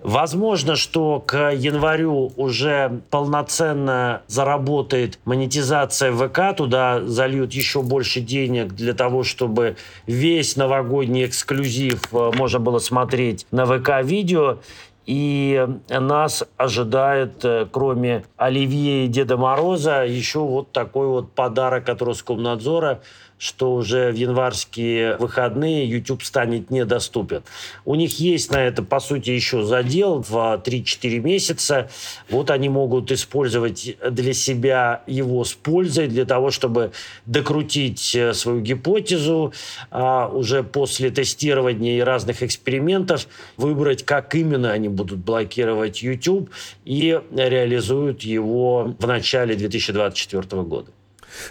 Возможно, 0.04 0.76
что 0.76 1.18
к 1.18 1.52
январю 1.52 2.30
уже 2.36 3.00
полноценно 3.08 4.20
заработает 4.26 5.18
монетизация 5.24 6.12
ВК, 6.12 6.54
туда 6.54 7.00
зальют 7.02 7.54
еще 7.54 7.80
больше 7.80 8.20
денег 8.20 8.74
для 8.74 8.92
того, 8.92 9.22
чтобы 9.22 9.76
весь 10.06 10.56
новогодний 10.56 11.24
эксклюзив 11.24 12.02
э, 12.12 12.32
можно 12.36 12.58
было 12.60 12.80
смотреть 12.80 13.46
на 13.50 13.64
ВК-видео. 13.64 14.58
И 15.06 15.66
нас 15.88 16.44
ожидает, 16.58 17.42
э, 17.42 17.66
кроме 17.72 18.24
Оливье 18.36 19.06
и 19.06 19.08
Деда 19.08 19.38
Мороза, 19.38 20.04
еще 20.04 20.40
вот 20.40 20.70
такой 20.72 21.06
вот 21.06 21.32
подарок 21.32 21.88
от 21.88 22.02
Роскомнадзора– 22.02 23.00
что 23.38 23.74
уже 23.74 24.10
в 24.10 24.14
январские 24.14 25.16
выходные 25.16 25.88
YouTube 25.88 26.22
станет 26.22 26.70
недоступен. 26.70 27.42
У 27.84 27.94
них 27.94 28.18
есть 28.20 28.50
на 28.50 28.62
это, 28.62 28.82
по 28.82 29.00
сути, 29.00 29.30
еще 29.30 29.64
задел 29.64 30.22
в 30.22 30.62
3-4 30.64 31.18
месяца. 31.20 31.90
Вот 32.30 32.50
они 32.50 32.68
могут 32.68 33.12
использовать 33.12 33.96
для 34.10 34.32
себя 34.32 35.02
его 35.06 35.44
с 35.44 35.54
пользой, 35.54 36.08
для 36.08 36.24
того, 36.24 36.50
чтобы 36.50 36.92
докрутить 37.26 38.14
э, 38.14 38.32
свою 38.34 38.60
гипотезу, 38.60 39.52
а 39.90 40.28
уже 40.28 40.62
после 40.62 41.10
тестирования 41.10 41.98
и 41.98 42.00
разных 42.00 42.42
экспериментов 42.42 43.26
выбрать, 43.56 44.04
как 44.04 44.34
именно 44.34 44.70
они 44.72 44.88
будут 44.88 45.18
блокировать 45.18 46.02
YouTube 46.02 46.50
и 46.84 47.20
реализуют 47.34 48.22
его 48.22 48.94
в 48.98 49.06
начале 49.06 49.54
2024 49.54 50.62
года. 50.62 50.90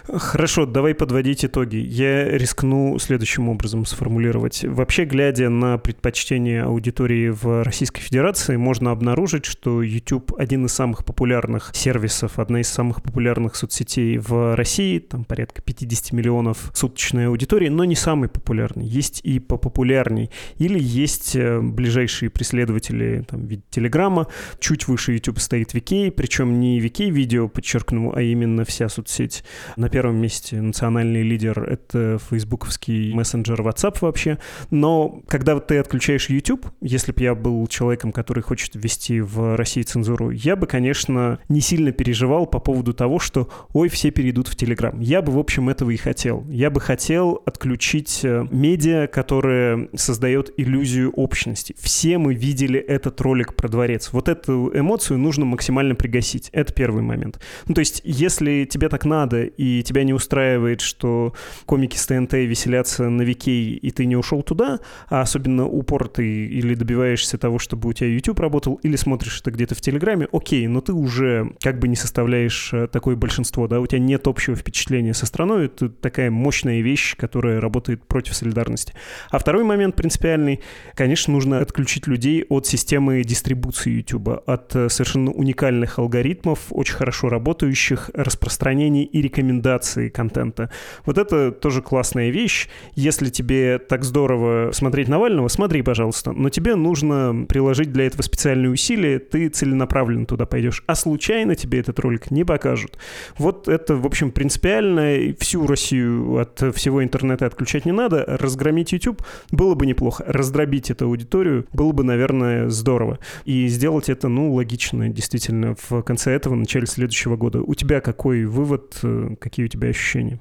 Хорошо, 0.06 0.66
давай 0.66 0.94
подводить 0.94 1.44
итоги. 1.44 1.76
Я 1.76 2.28
рискну 2.28 2.98
следующим 2.98 3.48
образом 3.48 3.86
сформулировать. 3.86 4.64
Вообще, 4.64 5.04
глядя 5.04 5.48
на 5.48 5.78
предпочтения 5.78 6.64
аудитории 6.64 7.28
в 7.28 7.62
Российской 7.62 8.00
Федерации, 8.00 8.56
можно 8.56 8.90
обнаружить, 8.90 9.44
что 9.44 9.82
YouTube 9.82 10.34
один 10.38 10.66
из 10.66 10.72
самых 10.72 11.04
популярных 11.04 11.70
сервисов, 11.74 12.38
одна 12.38 12.60
из 12.60 12.68
самых 12.68 13.02
популярных 13.02 13.56
соцсетей 13.56 14.18
в 14.18 14.54
России, 14.54 14.98
там 14.98 15.24
порядка 15.24 15.62
50 15.62 16.12
миллионов 16.12 16.70
суточной 16.74 17.28
аудитории, 17.28 17.68
но 17.68 17.84
не 17.84 17.96
самый 17.96 18.28
популярный. 18.28 18.86
Есть 18.86 19.20
и 19.24 19.38
попопулярней. 19.38 20.30
Или 20.58 20.78
есть 20.78 21.36
э, 21.36 21.60
ближайшие 21.60 22.30
преследователи 22.30 23.24
там, 23.28 23.40
в 23.40 23.44
виде 23.48 23.62
Телеграма, 23.70 24.28
чуть 24.60 24.88
выше 24.88 25.12
YouTube 25.12 25.38
стоит 25.40 25.74
VK, 25.74 26.10
причем 26.10 26.60
не 26.60 26.80
VK 26.80 27.10
видео, 27.10 27.48
подчеркну, 27.48 28.12
а 28.14 28.22
именно 28.22 28.64
вся 28.64 28.88
соцсеть. 28.88 29.44
На 29.76 29.88
первом 29.88 30.16
месте 30.16 30.60
национальный 30.60 31.22
лидер— 31.22 31.62
это 31.68 32.18
фейсбуковский 32.30 33.12
мессенджер 33.12 33.60
WhatsApp 33.60 33.98
вообще. 34.00 34.38
Но 34.70 35.22
когда 35.26 35.58
ты 35.58 35.78
отключаешь 35.78 36.28
YouTube, 36.28 36.66
если 36.80 37.12
бы 37.12 37.22
я 37.22 37.34
был 37.34 37.66
человеком, 37.66 38.12
который 38.12 38.42
хочет 38.42 38.74
ввести 38.74 39.20
в 39.20 39.56
России 39.56 39.82
цензуру, 39.82 40.30
я 40.30 40.56
бы, 40.56 40.66
конечно, 40.66 41.38
не 41.48 41.60
сильно 41.60 41.92
переживал 41.92 42.46
по 42.46 42.60
поводу 42.60 42.94
того, 42.94 43.18
что 43.18 43.48
ой, 43.72 43.88
все 43.88 44.10
перейдут 44.10 44.48
в 44.48 44.56
Telegram. 44.56 44.96
Я 45.00 45.22
бы, 45.22 45.32
в 45.32 45.38
общем, 45.38 45.68
этого 45.68 45.90
и 45.90 45.96
хотел. 45.96 46.44
Я 46.48 46.70
бы 46.70 46.80
хотел 46.80 47.42
отключить 47.44 48.20
э, 48.22 48.46
медиа, 48.50 49.06
которое 49.06 49.88
создает 49.94 50.52
иллюзию 50.56 51.10
общности. 51.10 51.74
Все 51.78 52.18
мы 52.18 52.34
видели 52.34 52.78
этот 52.78 53.20
ролик 53.20 53.54
про 53.54 53.68
дворец. 53.68 54.10
Вот 54.12 54.28
эту 54.28 54.70
эмоцию 54.74 55.18
нужно 55.18 55.44
максимально 55.44 55.94
пригасить. 55.94 56.48
Это 56.52 56.72
первый 56.72 57.02
момент. 57.02 57.40
Ну, 57.66 57.74
то 57.74 57.80
есть, 57.80 58.00
если 58.04 58.64
тебе 58.64 58.88
так 58.88 59.04
надо, 59.04 59.44
тебя 59.84 60.04
не 60.04 60.12
устраивает, 60.12 60.80
что 60.80 61.34
комики 61.66 61.96
с 61.96 62.06
ТНТ 62.06 62.32
веселятся 62.34 63.08
на 63.08 63.22
Викей, 63.22 63.74
и 63.74 63.90
ты 63.90 64.06
не 64.06 64.16
ушел 64.16 64.42
туда, 64.42 64.80
а 65.08 65.22
особенно 65.22 65.66
упор 65.66 66.08
ты 66.08 66.46
или 66.46 66.74
добиваешься 66.74 67.38
того, 67.38 67.58
чтобы 67.58 67.88
у 67.88 67.92
тебя 67.92 68.08
YouTube 68.08 68.40
работал, 68.40 68.74
или 68.82 68.96
смотришь 68.96 69.40
это 69.40 69.50
где-то 69.50 69.74
в 69.74 69.80
Телеграме, 69.80 70.28
окей, 70.32 70.66
но 70.66 70.80
ты 70.80 70.92
уже 70.92 71.52
как 71.60 71.78
бы 71.78 71.88
не 71.88 71.96
составляешь 71.96 72.72
э, 72.72 72.86
такое 72.88 73.16
большинство, 73.16 73.66
да, 73.68 73.80
у 73.80 73.86
тебя 73.86 73.98
нет 73.98 74.26
общего 74.26 74.56
впечатления 74.56 75.14
со 75.14 75.26
страной, 75.26 75.66
это 75.66 75.88
такая 75.88 76.30
мощная 76.30 76.80
вещь, 76.80 77.16
которая 77.16 77.60
работает 77.60 78.06
против 78.06 78.34
солидарности. 78.34 78.94
А 79.30 79.38
второй 79.38 79.64
момент 79.64 79.96
принципиальный, 79.96 80.60
конечно, 80.94 81.32
нужно 81.32 81.60
отключить 81.60 82.06
людей 82.06 82.44
от 82.48 82.66
системы 82.66 83.22
дистрибуции 83.24 83.90
YouTube, 83.90 84.42
от 84.46 84.74
э, 84.76 84.88
совершенно 84.88 85.30
уникальных 85.30 85.98
алгоритмов, 85.98 86.66
очень 86.70 86.94
хорошо 86.94 87.28
работающих, 87.28 88.10
распространений 88.14 89.04
и 89.04 89.22
рекомендаций 89.22 89.53
рекомендации 89.54 90.08
контента. 90.08 90.70
Вот 91.04 91.18
это 91.18 91.52
тоже 91.52 91.82
классная 91.82 92.30
вещь. 92.30 92.68
Если 92.94 93.30
тебе 93.30 93.78
так 93.78 94.04
здорово 94.04 94.72
смотреть 94.72 95.08
Навального, 95.08 95.48
смотри, 95.48 95.82
пожалуйста. 95.82 96.32
Но 96.32 96.48
тебе 96.48 96.74
нужно 96.74 97.46
приложить 97.48 97.92
для 97.92 98.06
этого 98.06 98.22
специальные 98.22 98.70
усилия, 98.70 99.18
ты 99.18 99.48
целенаправленно 99.48 100.26
туда 100.26 100.46
пойдешь. 100.46 100.82
А 100.86 100.94
случайно 100.94 101.54
тебе 101.54 101.80
этот 101.80 101.98
ролик 102.00 102.30
не 102.30 102.44
покажут. 102.44 102.98
Вот 103.38 103.68
это, 103.68 103.96
в 103.96 104.06
общем, 104.06 104.30
принципиально. 104.30 105.34
Всю 105.38 105.66
Россию 105.66 106.38
от 106.38 106.74
всего 106.74 107.02
интернета 107.02 107.46
отключать 107.46 107.84
не 107.84 107.92
надо. 107.92 108.24
Разгромить 108.26 108.92
YouTube 108.92 109.22
было 109.50 109.74
бы 109.74 109.86
неплохо. 109.86 110.24
Раздробить 110.26 110.90
эту 110.90 111.06
аудиторию 111.06 111.66
было 111.72 111.92
бы, 111.92 112.04
наверное, 112.04 112.68
здорово. 112.68 113.18
И 113.44 113.68
сделать 113.68 114.08
это, 114.08 114.28
ну, 114.28 114.52
логично, 114.52 115.08
действительно, 115.08 115.76
в 115.88 116.02
конце 116.02 116.32
этого, 116.32 116.54
начале 116.54 116.86
следующего 116.86 117.36
года. 117.36 117.60
У 117.62 117.74
тебя 117.74 118.00
какой 118.00 118.44
вывод, 118.44 118.98
э, 119.02 119.36
Какие 119.44 119.66
у 119.66 119.68
тебя 119.68 119.90
ощущения? 119.90 120.40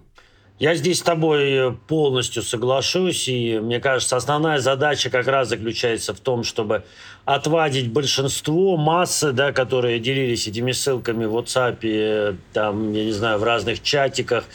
Я 0.60 0.76
здесь 0.76 1.00
с 1.00 1.02
тобой 1.02 1.78
полностью 1.90 2.42
соглашусь, 2.42 3.28
и 3.28 3.60
мне 3.60 3.82
кажется, 3.82 4.16
основная 4.16 4.60
задача 4.60 5.10
как 5.10 5.28
раз 5.28 5.50
заключается 5.50 6.14
в 6.14 6.22
том, 6.22 6.46
чтобы 6.46 6.86
отвадить 7.26 7.92
большинство 7.92 8.78
массы, 8.78 9.34
да, 9.34 9.52
которые 9.52 10.00
делились 10.00 10.48
этими 10.48 10.72
ссылками 10.72 11.26
в 11.26 11.36
WhatsApp, 11.36 12.38
там, 12.54 12.94
я 12.94 13.04
не 13.04 13.12
знаю, 13.12 13.40
в 13.40 13.44
разных 13.44 13.84
чатиках, 13.84 14.46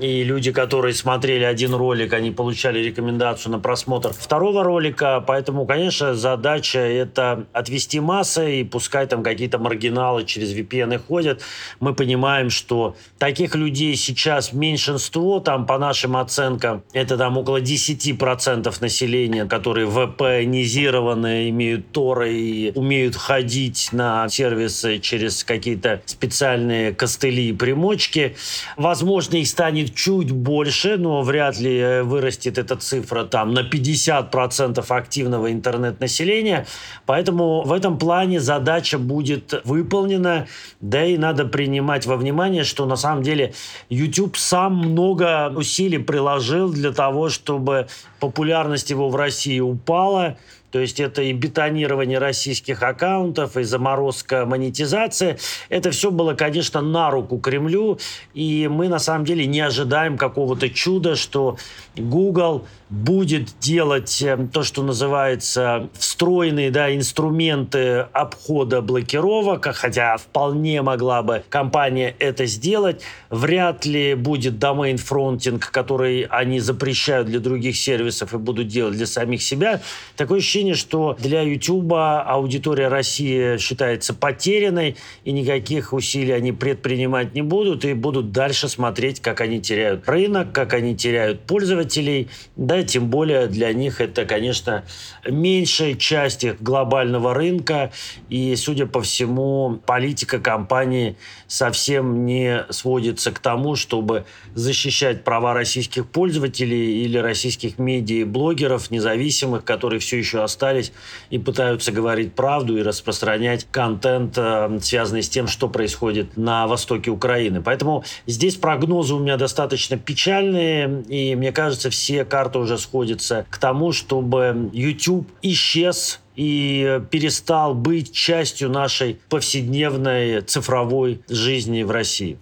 и 0.00 0.24
люди, 0.24 0.52
которые 0.52 0.94
смотрели 0.94 1.44
один 1.44 1.74
ролик, 1.74 2.12
они 2.12 2.30
получали 2.30 2.80
рекомендацию 2.80 3.52
на 3.52 3.58
просмотр 3.58 4.12
второго 4.12 4.62
ролика. 4.62 5.22
Поэтому, 5.26 5.66
конечно, 5.66 6.14
задача 6.14 6.80
это 6.80 7.46
отвести 7.52 8.00
массы, 8.00 8.60
и 8.60 8.64
пускай 8.64 9.06
там 9.06 9.22
какие-то 9.22 9.58
маргиналы 9.58 10.24
через 10.24 10.52
VPN 10.52 10.98
ходят. 10.98 11.42
Мы 11.80 11.94
понимаем, 11.94 12.50
что 12.50 12.96
таких 13.18 13.54
людей 13.54 13.96
сейчас 13.96 14.52
меньшинство, 14.52 15.40
там 15.40 15.66
по 15.66 15.78
нашим 15.78 16.16
оценкам, 16.16 16.82
это 16.92 17.16
там 17.16 17.38
около 17.38 17.60
10% 17.60 18.74
населения, 18.80 19.46
которые 19.46 19.86
VPNизированы, 19.86 21.48
имеют 21.50 21.90
торы 21.92 22.34
и 22.34 22.72
умеют 22.74 23.16
ходить 23.16 23.88
на 23.92 24.28
сервисы 24.28 24.98
через 24.98 25.44
какие-то 25.44 26.02
специальные 26.04 26.92
костыли 26.92 27.48
и 27.48 27.52
примочки. 27.52 28.36
Возможно, 28.76 29.36
их 29.36 29.48
станет 29.48 29.85
чуть 29.88 30.30
больше, 30.30 30.96
но 30.96 31.22
вряд 31.22 31.58
ли 31.58 31.78
э, 31.78 32.02
вырастет 32.02 32.58
эта 32.58 32.76
цифра 32.76 33.24
там 33.24 33.54
на 33.54 33.60
50% 33.60 34.84
активного 34.88 35.52
интернет-населения. 35.52 36.66
Поэтому 37.06 37.62
в 37.62 37.72
этом 37.72 37.98
плане 37.98 38.40
задача 38.40 38.98
будет 38.98 39.60
выполнена. 39.64 40.46
Да 40.80 41.04
и 41.04 41.16
надо 41.16 41.44
принимать 41.44 42.06
во 42.06 42.16
внимание, 42.16 42.64
что 42.64 42.86
на 42.86 42.96
самом 42.96 43.22
деле 43.22 43.54
YouTube 43.88 44.36
сам 44.36 44.76
много 44.76 45.52
усилий 45.54 45.98
приложил 45.98 46.72
для 46.72 46.92
того, 46.92 47.28
чтобы 47.28 47.88
популярность 48.20 48.90
его 48.90 49.08
в 49.08 49.16
России 49.16 49.60
упала. 49.60 50.36
То 50.70 50.80
есть 50.80 51.00
это 51.00 51.22
и 51.22 51.32
бетонирование 51.32 52.18
российских 52.18 52.82
аккаунтов, 52.82 53.56
и 53.56 53.62
заморозка 53.62 54.44
монетизации. 54.46 55.38
Это 55.68 55.90
все 55.90 56.10
было, 56.10 56.34
конечно, 56.34 56.80
на 56.80 57.10
руку 57.10 57.38
Кремлю. 57.38 57.98
И 58.34 58.68
мы 58.68 58.88
на 58.88 58.98
самом 58.98 59.24
деле 59.24 59.46
не 59.46 59.60
ожидаем 59.60 60.18
какого-то 60.18 60.68
чуда, 60.68 61.16
что 61.16 61.56
Google 61.96 62.66
будет 62.88 63.58
делать 63.58 64.22
э, 64.22 64.38
то, 64.52 64.62
что 64.62 64.82
называется 64.82 65.88
встроенные 65.94 66.70
да, 66.70 66.94
инструменты 66.94 68.06
обхода 68.12 68.80
блокировок, 68.80 69.66
хотя 69.74 70.16
вполне 70.16 70.82
могла 70.82 71.22
бы 71.22 71.42
компания 71.48 72.14
это 72.18 72.46
сделать. 72.46 73.02
Вряд 73.28 73.86
ли 73.86 74.14
будет 74.14 74.58
домен-фронтинг, 74.58 75.70
который 75.70 76.22
они 76.30 76.60
запрещают 76.60 77.26
для 77.26 77.40
других 77.40 77.76
сервисов 77.76 78.34
и 78.34 78.38
будут 78.38 78.68
делать 78.68 78.96
для 78.96 79.06
самих 79.06 79.42
себя. 79.42 79.80
Такое 80.16 80.38
ощущение, 80.38 80.74
что 80.74 81.16
для 81.18 81.42
YouTube 81.42 81.92
аудитория 81.92 82.88
России 82.88 83.56
считается 83.58 84.14
потерянной, 84.14 84.96
и 85.24 85.32
никаких 85.32 85.92
усилий 85.92 86.32
они 86.32 86.52
предпринимать 86.52 87.34
не 87.34 87.42
будут, 87.42 87.84
и 87.84 87.94
будут 87.94 88.30
дальше 88.30 88.68
смотреть, 88.68 89.20
как 89.20 89.40
они 89.40 89.60
теряют 89.60 90.08
рынок, 90.08 90.52
как 90.52 90.72
они 90.74 90.96
теряют 90.96 91.40
пользователей. 91.40 92.28
Да, 92.54 92.75
тем 92.82 93.08
более 93.08 93.46
для 93.46 93.72
них 93.72 94.00
это, 94.00 94.24
конечно, 94.24 94.84
меньшая 95.28 95.94
часть 95.94 96.44
их 96.44 96.62
глобального 96.62 97.34
рынка, 97.34 97.92
и, 98.28 98.54
судя 98.56 98.86
по 98.86 99.02
всему, 99.02 99.80
политика 99.86 100.38
компании 100.38 101.16
совсем 101.46 102.26
не 102.26 102.64
сводится 102.70 103.32
к 103.32 103.38
тому, 103.38 103.76
чтобы 103.76 104.24
защищать 104.54 105.24
права 105.24 105.54
российских 105.54 106.06
пользователей 106.06 107.04
или 107.04 107.18
российских 107.18 107.78
медиа 107.78 108.20
и 108.20 108.24
блогеров 108.24 108.90
независимых, 108.90 109.64
которые 109.64 110.00
все 110.00 110.18
еще 110.18 110.42
остались 110.42 110.92
и 111.30 111.38
пытаются 111.38 111.92
говорить 111.92 112.34
правду 112.34 112.76
и 112.76 112.82
распространять 112.82 113.66
контент, 113.70 114.34
э, 114.36 114.78
связанный 114.82 115.22
с 115.22 115.28
тем, 115.28 115.46
что 115.46 115.68
происходит 115.68 116.36
на 116.36 116.66
востоке 116.66 117.10
Украины. 117.10 117.62
Поэтому 117.62 118.04
здесь 118.26 118.56
прогнозы 118.56 119.14
у 119.14 119.18
меня 119.18 119.36
достаточно 119.36 119.96
печальные, 119.96 121.04
и 121.08 121.34
мне 121.36 121.52
кажется, 121.52 121.90
все 121.90 122.24
карты 122.24 122.58
уже 122.66 122.78
сходятся 122.78 123.46
к 123.48 123.58
тому, 123.58 123.92
чтобы 123.92 124.70
YouTube 124.72 125.26
исчез 125.42 126.20
и 126.34 127.00
перестал 127.10 127.74
быть 127.74 128.12
частью 128.12 128.68
нашей 128.70 129.18
повседневной 129.28 130.42
цифровой 130.42 131.20
жизни 131.28 131.82
в 131.82 131.90
России. 131.90 132.38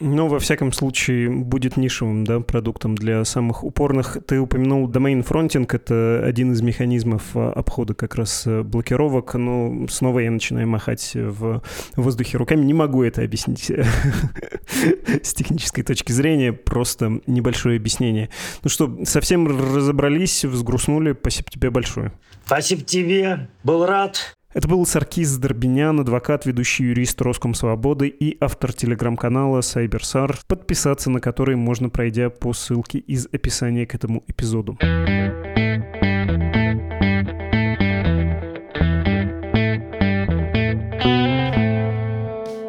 Ну, 0.00 0.26
во 0.28 0.38
всяком 0.40 0.72
случае, 0.72 1.30
будет 1.30 1.76
нишевым 1.76 2.24
да, 2.24 2.40
продуктом 2.40 2.96
для 2.96 3.24
самых 3.24 3.62
упорных. 3.62 4.18
Ты 4.26 4.40
упомянул 4.40 4.88
domain 4.88 5.22
fronting, 5.22 5.74
это 5.74 6.22
один 6.24 6.52
из 6.52 6.60
механизмов 6.60 7.22
а, 7.34 7.52
обхода 7.52 7.94
как 7.94 8.16
раз 8.16 8.46
э, 8.46 8.62
блокировок. 8.62 9.34
Но 9.34 9.86
снова 9.88 10.18
я 10.20 10.30
начинаю 10.30 10.68
махать 10.68 11.12
в 11.14 11.62
воздухе 11.94 12.38
руками. 12.38 12.64
Не 12.64 12.74
могу 12.74 13.04
это 13.04 13.22
объяснить 13.22 13.70
с 15.22 15.34
технической 15.34 15.84
точки 15.84 16.12
зрения, 16.12 16.52
просто 16.52 17.20
небольшое 17.26 17.76
объяснение. 17.76 18.28
Ну 18.62 18.68
что, 18.68 19.04
совсем 19.04 19.46
разобрались, 19.46 20.44
взгрустнули. 20.44 21.16
Спасибо 21.18 21.50
тебе 21.50 21.70
большое. 21.70 22.12
Спасибо 22.44 22.82
тебе. 22.82 23.48
Был 23.62 23.86
рад. 23.86 24.35
Это 24.56 24.68
был 24.68 24.86
Саркис 24.86 25.36
Дарбинян, 25.36 26.00
адвокат, 26.00 26.46
ведущий 26.46 26.84
юрист 26.84 27.20
Роскомсвободы 27.20 28.08
и 28.08 28.38
автор 28.40 28.72
телеграм-канала 28.72 29.60
CyberSar, 29.60 30.38
подписаться 30.48 31.10
на 31.10 31.20
который 31.20 31.56
можно, 31.56 31.90
пройдя 31.90 32.30
по 32.30 32.54
ссылке 32.54 32.96
из 32.96 33.28
описания 33.30 33.84
к 33.84 33.94
этому 33.94 34.24
эпизоду. 34.26 34.78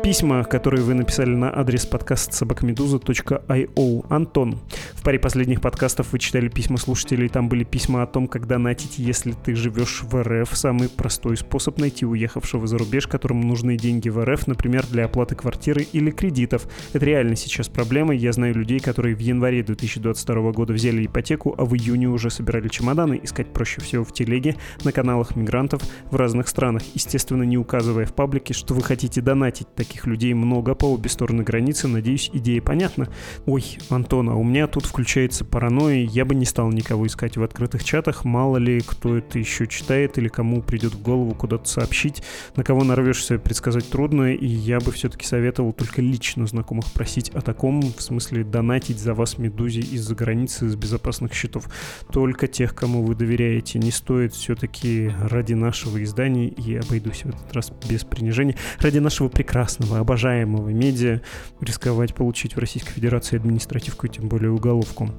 Письма, 0.07 0.45
которые 0.45 0.85
вы 0.85 0.93
написали 0.93 1.35
на 1.35 1.53
адрес 1.53 1.85
подкаст 1.85 2.31
собакамедуза.io. 2.31 4.05
Антон, 4.09 4.57
в 4.93 5.03
паре 5.03 5.19
последних 5.19 5.59
подкастов 5.59 6.13
вы 6.13 6.19
читали 6.19 6.47
письма 6.47 6.77
слушателей, 6.77 7.27
там 7.27 7.49
были 7.49 7.65
письма 7.65 8.03
о 8.03 8.07
том, 8.07 8.29
как 8.29 8.47
донатить, 8.47 8.99
если 8.99 9.33
ты 9.33 9.53
живешь 9.53 10.03
в 10.03 10.23
РФ. 10.23 10.55
Самый 10.55 10.87
простой 10.87 11.35
способ 11.35 11.77
найти 11.77 12.05
уехавшего 12.05 12.67
за 12.67 12.77
рубеж, 12.77 13.05
которому 13.05 13.45
нужны 13.45 13.75
деньги 13.75 14.07
в 14.07 14.23
РФ, 14.23 14.47
например, 14.47 14.85
для 14.87 15.03
оплаты 15.03 15.35
квартиры 15.35 15.85
или 15.91 16.09
кредитов. 16.09 16.69
Это 16.93 17.05
реально 17.05 17.35
сейчас 17.35 17.67
проблема. 17.67 18.15
Я 18.15 18.31
знаю 18.31 18.55
людей, 18.55 18.79
которые 18.79 19.13
в 19.13 19.19
январе 19.19 19.61
2022 19.61 20.51
года 20.53 20.71
взяли 20.71 21.05
ипотеку, 21.05 21.53
а 21.57 21.65
в 21.65 21.75
июне 21.75 22.07
уже 22.07 22.29
собирали 22.29 22.69
чемоданы. 22.69 23.19
Искать 23.21 23.51
проще 23.51 23.81
всего 23.81 24.05
в 24.05 24.13
телеге, 24.13 24.55
на 24.85 24.93
каналах 24.93 25.35
мигрантов 25.35 25.81
в 26.09 26.15
разных 26.15 26.47
странах. 26.47 26.83
Естественно, 26.93 27.43
не 27.43 27.57
указывая 27.57 28.05
в 28.05 28.13
паблике, 28.13 28.53
что 28.53 28.73
вы 28.73 28.81
хотите 28.81 29.19
донатить 29.19 29.67
таких 29.75 29.96
таких 29.97 30.07
людей 30.07 30.33
много 30.33 30.75
по 30.75 30.85
обе 30.85 31.09
стороны 31.09 31.43
границы. 31.43 31.87
Надеюсь, 31.87 32.29
идея 32.31 32.61
понятна. 32.61 33.09
Ой, 33.47 33.63
Антон, 33.89 34.29
а 34.29 34.35
у 34.35 34.43
меня 34.43 34.67
тут 34.67 34.85
включается 34.85 35.43
паранойя. 35.43 36.05
Я 36.05 36.23
бы 36.23 36.35
не 36.35 36.45
стал 36.45 36.71
никого 36.71 37.07
искать 37.07 37.35
в 37.35 37.41
открытых 37.43 37.83
чатах. 37.83 38.23
Мало 38.25 38.57
ли, 38.57 38.81
кто 38.81 39.17
это 39.17 39.39
еще 39.39 39.65
читает 39.65 40.19
или 40.19 40.27
кому 40.27 40.61
придет 40.61 40.93
в 40.93 41.01
голову 41.01 41.33
куда-то 41.33 41.67
сообщить. 41.67 42.21
На 42.55 42.63
кого 42.63 42.83
нарвешься, 42.83 43.39
предсказать 43.39 43.89
трудно. 43.89 44.33
И 44.33 44.45
я 44.45 44.79
бы 44.79 44.91
все-таки 44.91 45.25
советовал 45.25 45.73
только 45.73 46.01
лично 46.01 46.45
знакомых 46.45 46.85
просить 46.93 47.29
о 47.29 47.41
таком, 47.41 47.81
в 47.81 48.01
смысле 48.01 48.43
донатить 48.43 48.99
за 48.99 49.15
вас 49.15 49.39
медузи 49.39 49.79
из-за 49.79 50.13
границы 50.13 50.69
с 50.69 50.75
безопасных 50.75 51.33
счетов. 51.33 51.69
Только 52.11 52.47
тех, 52.47 52.75
кому 52.75 53.03
вы 53.03 53.15
доверяете. 53.15 53.79
Не 53.79 53.91
стоит 53.91 54.33
все-таки 54.33 55.11
ради 55.19 55.53
нашего 55.53 56.03
издания, 56.03 56.49
и 56.49 56.75
обойдусь 56.75 57.23
в 57.23 57.29
этот 57.29 57.53
раз 57.53 57.71
без 57.89 58.03
принижения, 58.03 58.55
ради 58.79 58.99
нашего 58.99 59.29
прекрасного 59.29 59.86
прекрасного, 59.87 59.99
обожаемого 59.99 60.69
медиа 60.69 61.21
рисковать 61.61 62.13
получить 62.13 62.55
в 62.55 62.59
Российской 62.59 62.93
Федерации 62.93 63.37
административку, 63.37 64.07
тем 64.07 64.27
более 64.27 64.51
уголовку. 64.51 65.09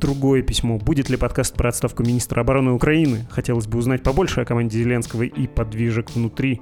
Другое 0.00 0.42
письмо. 0.42 0.78
Будет 0.78 1.10
ли 1.10 1.16
подкаст 1.16 1.54
про 1.54 1.68
отставку 1.68 2.02
министра 2.02 2.40
обороны 2.40 2.72
Украины? 2.72 3.26
Хотелось 3.30 3.66
бы 3.66 3.78
узнать 3.78 4.02
побольше 4.02 4.40
о 4.40 4.44
команде 4.44 4.78
Зеленского 4.78 5.22
и 5.22 5.46
подвижек 5.46 6.10
внутри 6.10 6.60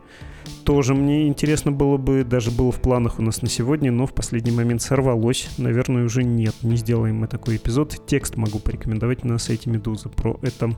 тоже 0.64 0.94
мне 0.94 1.28
интересно 1.28 1.72
было 1.72 1.96
бы, 1.96 2.24
даже 2.24 2.50
было 2.50 2.72
в 2.72 2.80
планах 2.80 3.18
у 3.18 3.22
нас 3.22 3.42
на 3.42 3.48
сегодня, 3.48 3.92
но 3.92 4.06
в 4.06 4.14
последний 4.14 4.50
момент 4.50 4.82
сорвалось. 4.82 5.48
Наверное, 5.58 6.04
уже 6.04 6.24
нет, 6.24 6.54
не 6.62 6.76
сделаем 6.76 7.16
мы 7.16 7.28
такой 7.28 7.56
эпизод. 7.56 8.02
Текст 8.06 8.36
могу 8.36 8.58
порекомендовать 8.58 9.24
на 9.24 9.38
сайте 9.38 9.70
Медузы 9.70 10.08
про 10.08 10.38
это. 10.42 10.76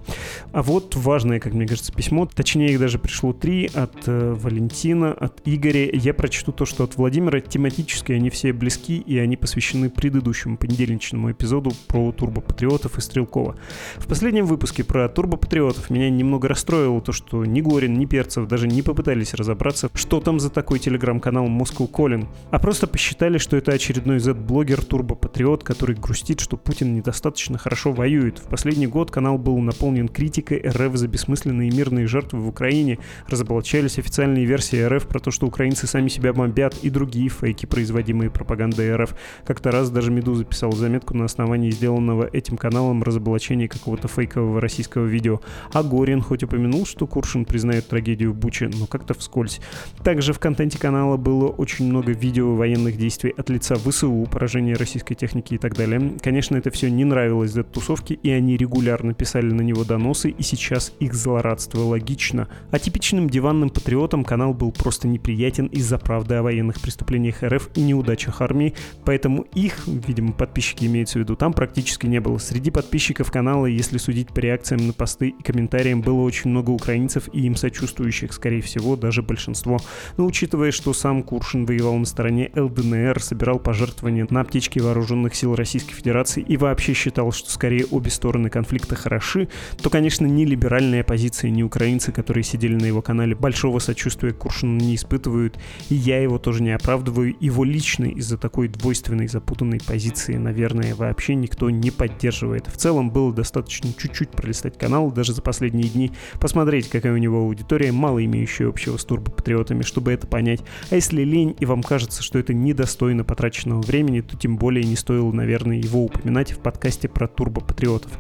А 0.52 0.62
вот 0.62 0.96
важное, 0.96 1.40
как 1.40 1.54
мне 1.54 1.66
кажется, 1.66 1.92
письмо, 1.92 2.26
точнее 2.26 2.72
их 2.72 2.80
даже 2.80 2.98
пришло 2.98 3.33
три, 3.33 3.70
от 3.72 3.94
э, 4.06 4.35
Валентина, 4.35 5.12
от 5.12 5.40
Игоря. 5.44 5.88
Я 5.92 6.12
прочту 6.14 6.52
то, 6.52 6.64
что 6.66 6.85
от 6.85 6.96
Владимира. 6.96 7.40
Тематически 7.40 8.12
они 8.12 8.30
все 8.30 8.52
близки, 8.52 8.98
и 8.98 9.18
они 9.18 9.37
посвящены 9.37 9.90
предыдущему 9.90 10.56
понедельничному 10.56 11.33
эпизоду 11.33 11.72
про 11.88 12.12
турбопатриотов 12.12 12.98
и 12.98 13.00
Стрелкова. 13.00 13.56
В 13.96 14.06
последнем 14.06 14.46
выпуске 14.46 14.85
про 14.85 15.09
турбопатриотов 15.09 15.90
меня 15.90 16.11
немного 16.11 16.48
расстроило 16.48 17.00
то, 17.00 17.12
что 17.12 17.44
ни 17.44 17.61
Горин, 17.61 17.94
ни 17.94 18.06
Перцев 18.06 18.46
даже 18.46 18.66
не 18.66 18.83
попытались 18.83 19.35
разобраться 19.35 19.59
разобраться, 19.60 19.90
что 19.94 20.20
там 20.20 20.40
за 20.40 20.50
такой 20.50 20.78
телеграм-канал 20.78 21.46
Moscow 21.46 21.90
Calling, 21.90 22.26
а 22.50 22.58
просто 22.58 22.86
посчитали, 22.86 23.38
что 23.38 23.56
это 23.56 23.72
очередной 23.72 24.18
Z-блогер 24.18 24.82
Турбо-патриот, 24.82 25.62
который 25.62 25.94
грустит, 25.94 26.40
что 26.40 26.56
Путин 26.56 26.94
недостаточно 26.94 27.58
хорошо 27.58 27.92
воюет. 27.92 28.38
В 28.38 28.48
последний 28.48 28.86
год 28.86 29.10
канал 29.10 29.38
был 29.38 29.58
наполнен 29.58 30.08
критикой 30.08 30.62
РФ 30.66 30.96
за 30.96 31.08
бессмысленные 31.08 31.70
мирные 31.70 32.06
жертвы 32.06 32.40
в 32.40 32.48
Украине, 32.48 32.98
разоблачались 33.28 33.98
официальные 33.98 34.46
версии 34.46 34.82
РФ 34.82 35.06
про 35.06 35.20
то, 35.20 35.30
что 35.30 35.46
украинцы 35.46 35.86
сами 35.86 36.08
себя 36.08 36.32
бомбят 36.32 36.76
и 36.82 36.90
другие 36.90 37.28
фейки, 37.28 37.66
производимые 37.66 38.30
пропагандой 38.30 38.94
РФ. 38.96 39.14
Как-то 39.44 39.70
раз 39.70 39.90
даже 39.90 40.10
Медуза 40.10 40.44
писала 40.44 40.72
заметку 40.72 41.14
на 41.14 41.26
основании 41.26 41.70
сделанного 41.70 42.28
этим 42.32 42.56
каналом 42.56 43.02
разоблачения 43.02 43.68
какого-то 43.68 44.08
фейкового 44.08 44.60
российского 44.60 45.04
видео. 45.04 45.40
А 45.72 45.82
Горин 45.82 46.22
хоть 46.22 46.42
упомянул, 46.42 46.86
что 46.86 47.06
Куршин 47.06 47.44
признает 47.44 47.88
трагедию 47.88 48.32
в 48.32 48.36
Буче, 48.36 48.70
но 48.72 48.86
как-то 48.86 49.14
вскользь 49.14 49.49
вспомнить. 49.50 49.60
Также 50.02 50.32
в 50.32 50.38
контенте 50.38 50.78
канала 50.78 51.16
было 51.16 51.48
очень 51.48 51.86
много 51.86 52.12
видео 52.12 52.54
военных 52.54 52.96
действий 52.96 53.34
от 53.36 53.50
лица 53.50 53.76
ВСУ, 53.76 54.26
поражения 54.30 54.74
российской 54.74 55.14
техники 55.14 55.54
и 55.54 55.58
так 55.58 55.74
далее. 55.74 56.14
Конечно, 56.22 56.56
это 56.56 56.70
все 56.70 56.90
не 56.90 57.04
нравилось 57.04 57.50
Z-тусовке, 57.52 58.14
и 58.14 58.30
они 58.30 58.56
регулярно 58.56 59.12
писали 59.12 59.50
на 59.52 59.60
него 59.60 59.84
доносы, 59.84 60.30
и 60.30 60.42
сейчас 60.42 60.92
их 61.00 61.14
злорадство 61.14 61.80
логично. 61.80 62.48
А 62.70 62.78
типичным 62.78 63.28
диванным 63.28 63.68
патриотам 63.68 64.24
канал 64.24 64.54
был 64.54 64.72
просто 64.72 65.06
неприятен 65.06 65.66
из-за 65.66 65.98
правды 65.98 66.36
о 66.36 66.42
военных 66.42 66.80
преступлениях 66.80 67.42
РФ 67.42 67.70
и 67.74 67.82
неудачах 67.82 68.40
армии, 68.40 68.74
поэтому 69.04 69.42
их, 69.54 69.86
видимо, 69.86 70.32
подписчики 70.32 70.86
имеются 70.86 71.18
в 71.18 71.22
виду, 71.22 71.36
там 71.36 71.52
практически 71.52 72.06
не 72.06 72.20
было. 72.20 72.38
Среди 72.38 72.70
подписчиков 72.70 73.30
канала, 73.30 73.66
если 73.66 73.98
судить 73.98 74.28
по 74.28 74.40
реакциям 74.40 74.86
на 74.86 74.92
посты 74.94 75.28
и 75.28 75.42
комментариям, 75.42 76.00
было 76.00 76.22
очень 76.22 76.50
много 76.50 76.70
украинцев 76.70 77.28
и 77.34 77.42
им 77.42 77.54
сочувствующих, 77.54 78.32
скорее 78.32 78.62
всего, 78.62 78.96
даже 78.96 79.22
большинство. 79.30 79.78
Но 80.16 80.26
учитывая, 80.26 80.72
что 80.72 80.92
сам 80.92 81.22
Куршин 81.22 81.64
воевал 81.64 81.96
на 81.96 82.04
стороне 82.04 82.50
ЛДНР, 82.56 83.22
собирал 83.22 83.60
пожертвования 83.60 84.26
на 84.28 84.40
аптечки 84.40 84.80
вооруженных 84.80 85.36
сил 85.36 85.54
Российской 85.54 85.94
Федерации 85.94 86.42
и 86.42 86.56
вообще 86.56 86.94
считал, 86.94 87.30
что 87.30 87.48
скорее 87.52 87.86
обе 87.92 88.10
стороны 88.10 88.50
конфликта 88.50 88.96
хороши, 88.96 89.48
то, 89.80 89.88
конечно, 89.88 90.26
ни 90.26 90.44
либеральная 90.44 91.05
позиция, 91.05 91.50
ни 91.50 91.62
украинцы, 91.62 92.11
которые 92.11 92.42
сидели 92.42 92.74
на 92.74 92.86
его 92.86 93.02
канале, 93.02 93.36
большого 93.36 93.78
сочувствия 93.78 94.32
Куршину 94.32 94.76
не 94.76 94.96
испытывают, 94.96 95.57
и 95.90 95.94
я 95.94 96.20
его 96.20 96.38
тоже 96.38 96.64
не 96.64 96.72
оправдываю. 96.72 97.36
Его 97.38 97.62
лично 97.62 98.07
из-за 98.07 98.36
такой 98.36 98.66
двойственной, 98.66 99.28
запутанной 99.28 99.80
позиции, 99.86 100.34
наверное, 100.34 100.96
вообще 100.96 101.36
никто 101.36 101.70
не 101.70 101.92
поддерживает. 101.92 102.66
В 102.66 102.76
целом 102.76 103.11
было 103.11 103.32
достаточно 103.32 103.92
чуть-чуть 103.96 104.30
пролистать 104.30 104.76
канал, 104.76 105.12
даже 105.12 105.34
за 105.34 105.42
последние 105.42 105.88
дни, 105.88 106.11
посмотреть, 106.40 106.88
какая 106.88 107.12
у 107.12 107.18
него 107.18 107.38
аудитория, 107.38 107.92
мало 107.92 108.24
имеющая 108.24 108.68
общего 108.68 108.96
с 108.96 109.05
турбопатриотами, 109.20 109.82
чтобы 109.82 110.12
это 110.12 110.26
понять. 110.26 110.60
А 110.90 110.94
если 110.94 111.22
лень 111.22 111.56
и 111.58 111.66
вам 111.66 111.82
кажется, 111.82 112.22
что 112.22 112.38
это 112.38 112.54
недостойно 112.54 113.24
потраченного 113.24 113.82
времени, 113.82 114.20
то 114.20 114.36
тем 114.36 114.56
более 114.56 114.84
не 114.84 114.96
стоило, 114.96 115.32
наверное, 115.32 115.76
его 115.76 116.04
упоминать 116.04 116.52
в 116.52 116.58
подкасте 116.58 117.08
про 117.08 117.28
турбопатриотов. 117.28 118.12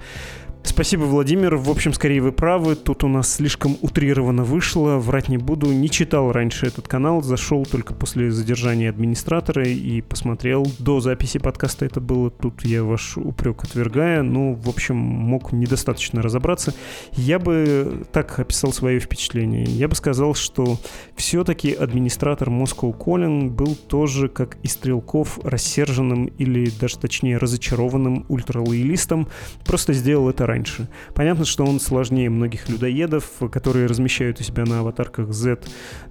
Спасибо, 0.62 1.02
Владимир. 1.04 1.56
В 1.56 1.70
общем, 1.70 1.92
скорее 1.94 2.20
вы 2.20 2.32
правы. 2.32 2.74
Тут 2.74 3.02
у 3.02 3.08
нас 3.08 3.34
слишком 3.34 3.76
утрированно 3.80 4.44
вышло. 4.44 4.96
Врать 4.96 5.28
не 5.28 5.38
буду. 5.38 5.72
Не 5.72 5.88
читал 5.88 6.32
раньше 6.32 6.66
этот 6.66 6.86
канал. 6.86 7.22
Зашел 7.22 7.64
только 7.64 7.94
после 7.94 8.30
задержания 8.30 8.90
администратора 8.90 9.66
и 9.66 10.02
посмотрел. 10.02 10.66
До 10.78 11.00
записи 11.00 11.38
подкаста 11.38 11.86
это 11.86 12.00
было. 12.00 12.30
Тут 12.30 12.64
я 12.64 12.84
ваш 12.84 13.16
упрек 13.16 13.64
отвергаю. 13.64 14.22
Ну, 14.22 14.54
в 14.54 14.68
общем, 14.68 14.96
мог 14.96 15.52
недостаточно 15.52 16.22
разобраться. 16.22 16.74
Я 17.12 17.38
бы 17.38 18.04
так 18.12 18.38
описал 18.38 18.72
свое 18.72 19.00
впечатление. 19.00 19.64
Я 19.64 19.88
бы 19.88 19.94
сказал, 19.94 20.34
что 20.34 20.78
все-таки 21.16 21.72
администратор 21.72 22.48
Moscow 22.48 22.96
Calling 22.96 23.48
был 23.48 23.74
тоже, 23.74 24.28
как 24.28 24.56
и 24.62 24.68
Стрелков, 24.68 25.38
рассерженным 25.42 26.26
или 26.26 26.70
даже 26.70 26.98
точнее 26.98 27.38
разочарованным 27.38 28.26
ультралоялистом. 28.28 29.26
Просто 29.64 29.92
сделал 29.94 30.28
это 30.28 30.49
раньше. 30.50 30.88
Понятно, 31.14 31.44
что 31.44 31.64
он 31.64 31.80
сложнее 31.80 32.28
многих 32.28 32.68
людоедов, 32.68 33.24
которые 33.52 33.86
размещают 33.86 34.40
у 34.40 34.42
себя 34.42 34.64
на 34.64 34.80
аватарках 34.80 35.32
Z, 35.32 35.60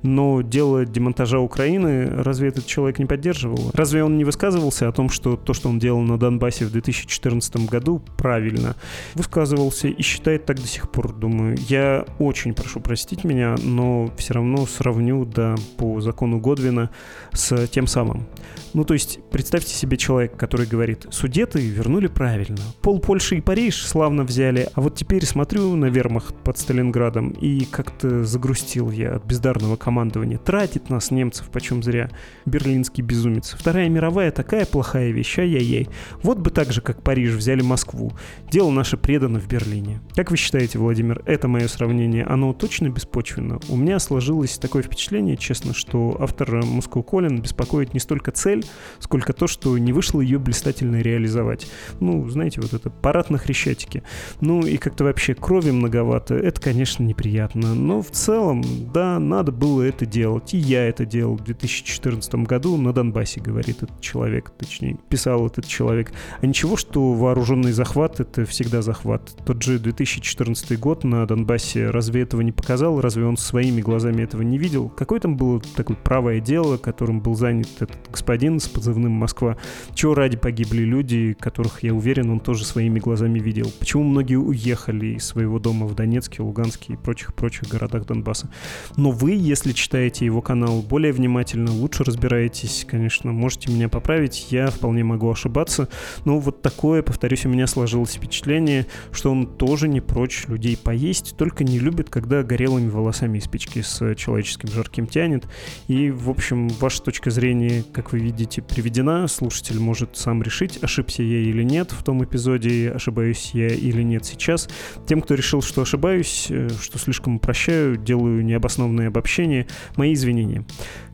но 0.01 0.41
дело 0.41 0.85
демонтажа 0.85 1.39
Украины 1.39 2.07
разве 2.23 2.49
этот 2.49 2.65
человек 2.65 2.99
не 2.99 3.05
поддерживал? 3.05 3.71
Разве 3.73 4.03
он 4.03 4.17
не 4.17 4.23
высказывался 4.23 4.87
о 4.87 4.91
том, 4.91 5.09
что 5.09 5.35
то, 5.35 5.53
что 5.53 5.69
он 5.69 5.79
делал 5.79 6.01
на 6.01 6.17
Донбассе 6.17 6.65
в 6.65 6.71
2014 6.71 7.69
году, 7.69 8.01
правильно? 8.17 8.75
Высказывался 9.15 9.87
и 9.87 10.01
считает 10.01 10.45
так 10.45 10.57
до 10.57 10.67
сих 10.67 10.89
пор, 10.91 11.13
думаю. 11.13 11.57
Я 11.67 12.05
очень 12.19 12.53
прошу 12.53 12.79
простить 12.79 13.23
меня, 13.23 13.55
но 13.63 14.11
все 14.17 14.33
равно 14.33 14.65
сравню, 14.65 15.25
да, 15.25 15.55
по 15.77 16.01
закону 16.01 16.39
Годвина 16.39 16.89
с 17.33 17.67
тем 17.67 17.87
самым. 17.87 18.27
Ну, 18.73 18.83
то 18.83 18.93
есть, 18.93 19.19
представьте 19.31 19.73
себе 19.73 19.97
человека, 19.97 20.37
который 20.37 20.67
говорит, 20.67 21.07
судеты 21.09 21.59
вернули 21.59 22.07
правильно. 22.07 22.61
Пол 22.81 22.99
Польши 22.99 23.37
и 23.37 23.41
Париж 23.41 23.83
славно 23.83 24.23
взяли, 24.30 24.69
а 24.75 24.82
вот 24.82 24.95
теперь 24.95 25.25
смотрю 25.25 25.75
на 25.75 25.88
вермахт 25.88 26.36
под 26.36 26.57
Сталинградом 26.57 27.32
и 27.32 27.65
как-то 27.65 28.23
загрустил 28.23 28.91
я 28.91 29.15
от 29.15 29.25
бездарного 29.25 29.75
командования. 29.75 30.38
Тратит 30.38 30.89
нас, 30.89 31.11
немцев, 31.11 31.49
почем 31.49 31.84
зря. 31.84 32.09
Берлинский 32.45 33.03
безумец. 33.03 33.55
Вторая 33.57 33.89
мировая 33.89 34.32
такая 34.32 34.65
плохая 34.65 35.11
вещь, 35.11 35.39
ай-яй-яй. 35.39 35.89
Вот 36.23 36.38
бы 36.38 36.51
так 36.51 36.71
же, 36.71 36.82
как 36.82 37.01
Париж, 37.01 37.34
взяли 37.34 37.61
Москву. 37.61 38.13
Дело 38.49 38.69
наше 38.69 38.95
предано 38.95 39.39
в 39.39 39.47
Берлине. 39.47 40.01
Как 40.15 40.32
вы 40.32 40.38
считаете, 40.38 40.77
Владимир, 40.77 41.21
это 41.25 41.47
мое 41.47 41.67
сравнение, 41.67 42.23
оно 42.23 42.53
точно 42.53 42.89
беспочвенно? 42.89 43.59
У 43.67 43.75
меня 43.75 43.99
сложилось 43.99 44.57
такое 44.57 44.84
впечатление, 44.84 45.38
честно, 45.38 45.73
что 45.73 46.15
автор 46.19 46.59
Moscow 46.59 47.03
Колин 47.03 47.41
беспокоит 47.41 47.93
не 47.93 47.99
столько 47.99 48.32
цель, 48.32 48.63
сколько 48.99 49.34
то, 49.34 49.47
что 49.47 49.77
не 49.77 49.91
вышло 49.91 50.21
ее 50.21 50.38
блистательно 50.38 51.01
реализовать. 51.01 51.67
Ну, 51.99 52.30
знаете, 52.30 52.61
вот 52.61 52.73
это 52.73 52.89
парад 52.89 53.30
на 53.30 53.38
Хрещатике. 53.38 54.03
Ну 54.41 54.65
и 54.65 54.78
как-то 54.78 55.03
вообще 55.03 55.34
крови 55.34 55.72
многовато. 55.72 56.36
Это, 56.36 56.61
конечно, 56.61 57.03
неприятно. 57.03 57.76
Но 57.76 58.01
в 58.01 58.11
целом, 58.11 58.63
да, 58.93 59.20
надо 59.20 59.51
было 59.51 59.84
это 59.84 60.05
делать. 60.05 60.53
И 60.53 60.57
я 60.57 60.88
это 60.88 61.05
делал 61.05 61.38
в 61.38 61.43
2014 61.43 62.36
году 62.36 62.78
на 62.78 62.93
Донбассе, 62.93 63.41
говорит 63.41 63.84
этот 63.84 64.01
человек, 64.01 64.51
точнее, 64.57 64.97
писал 65.09 65.47
этот 65.47 65.67
человек. 65.67 66.11
А 66.41 66.45
ничего, 66.45 66.78
что 66.78 67.13
вооруженный 67.13 67.72
захват— 67.72 68.20
это 68.22 68.45
всегда 68.45 68.82
захват. 68.82 69.36
Тот 69.45 69.61
же 69.61 69.80
2014 69.80 70.80
год 70.80 71.03
на 71.03 71.26
Донбассе 71.26 71.89
разве 71.89 72.22
этого 72.22 72.41
не 72.41 72.51
показал? 72.51 73.01
Разве 73.01 73.26
он 73.26 73.38
своими 73.38 73.82
глазами 73.82 74.24
этого 74.24 74.41
не 74.41 74.57
видел? 74.57 74.89
Какое 74.89 75.20
там 75.20 75.38
было 75.38 75.61
такое 75.76 75.97
правое 75.97 76.39
дело, 76.39 76.78
которым 76.78 77.22
был 77.22 77.36
занят 77.36 77.67
этот 77.80 77.97
господин 78.11 78.59
с 78.59 78.67
позывным 78.67 79.11
«Москва»? 79.11 79.57
Чего 79.93 80.13
ради 80.13 80.38
погибли 80.38 80.84
люди, 80.84 81.36
которых, 81.39 81.84
я 81.84 81.93
уверен, 81.93 82.30
он 82.30 82.39
тоже 82.39 82.65
своими 82.65 82.99
глазами 82.99 83.39
видел? 83.39 83.72
Почему 83.80 84.03
многие 84.10 84.36
уехали 84.36 85.16
из 85.16 85.26
своего 85.26 85.60
дома 85.60 85.86
в 85.86 85.95
Донецке, 85.95 86.41
Луганске 86.41 86.93
и 86.93 86.95
прочих-прочих 86.97 87.70
городах 87.70 88.05
Донбасса. 88.05 88.49
Но 88.97 89.12
вы, 89.12 89.32
если 89.32 89.72
читаете 89.72 90.26
его 90.26 90.41
канал 90.41 90.82
более 90.82 91.14
внимательно, 91.14 91.72
лучше 91.72 92.03
разбираетесь, 92.03 92.86
конечно, 92.89 93.32
можете 93.32 93.72
меня 93.72 93.88
поправить, 93.88 94.47
я 94.51 94.68
вполне 94.68 95.03
могу 95.03 95.30
ошибаться, 95.32 95.88
но 96.26 96.39
вот 96.39 96.62
такое, 96.62 97.01
повторюсь, 97.01 97.45
у 97.45 97.49
меня 97.49 97.68
сложилось 97.68 98.16
впечатление, 98.16 98.88
что 99.12 99.32
он 99.32 99.47
тоже 99.47 99.88
не 99.88 100.01
прочь 100.01 100.45
людей 100.47 100.76
поесть, 100.78 101.36
только 101.38 101.64
не 101.64 101.80
любит, 101.80 102.10
когда 102.10 102.43
горелыми 102.43 102.89
волосами 102.89 103.38
из 103.38 103.47
печки 103.47 103.82
с 103.82 104.16
человеческим 104.16 104.70
жарким 104.70 105.07
тянет. 105.07 105.45
И, 105.88 106.10
в 106.10 106.30
общем, 106.30 106.68
ваша 106.68 107.01
точка 107.03 107.32
зрения, 107.32 107.84
как 107.93 108.12
вы 108.12 108.20
видите, 108.20 108.62
приведена. 108.62 109.28
Слушатель 109.28 109.80
может 109.80 110.18
сам 110.18 110.41
решить, 110.41 110.80
ошибся 110.82 111.24
я 111.24 111.39
или 111.39 111.64
нет 111.64 111.91
в 111.91 112.03
том 112.03 112.24
эпизоде, 112.24 112.91
ошибаюсь 112.91 113.51
я 113.53 113.68
или 113.68 113.99
нет 114.04 114.26
сейчас. 114.26 114.70
Тем, 115.08 115.22
кто 115.22 115.36
решил, 115.36 115.62
что 115.62 115.82
ошибаюсь, 115.82 116.47
э, 116.50 116.70
что 116.82 116.97
слишком 117.00 117.38
упрощаю, 117.38 117.97
делаю 117.97 118.43
необоснованные 118.43 119.08
обобщения, 119.08 119.68
мои 119.95 120.14
извинения. 120.14 120.66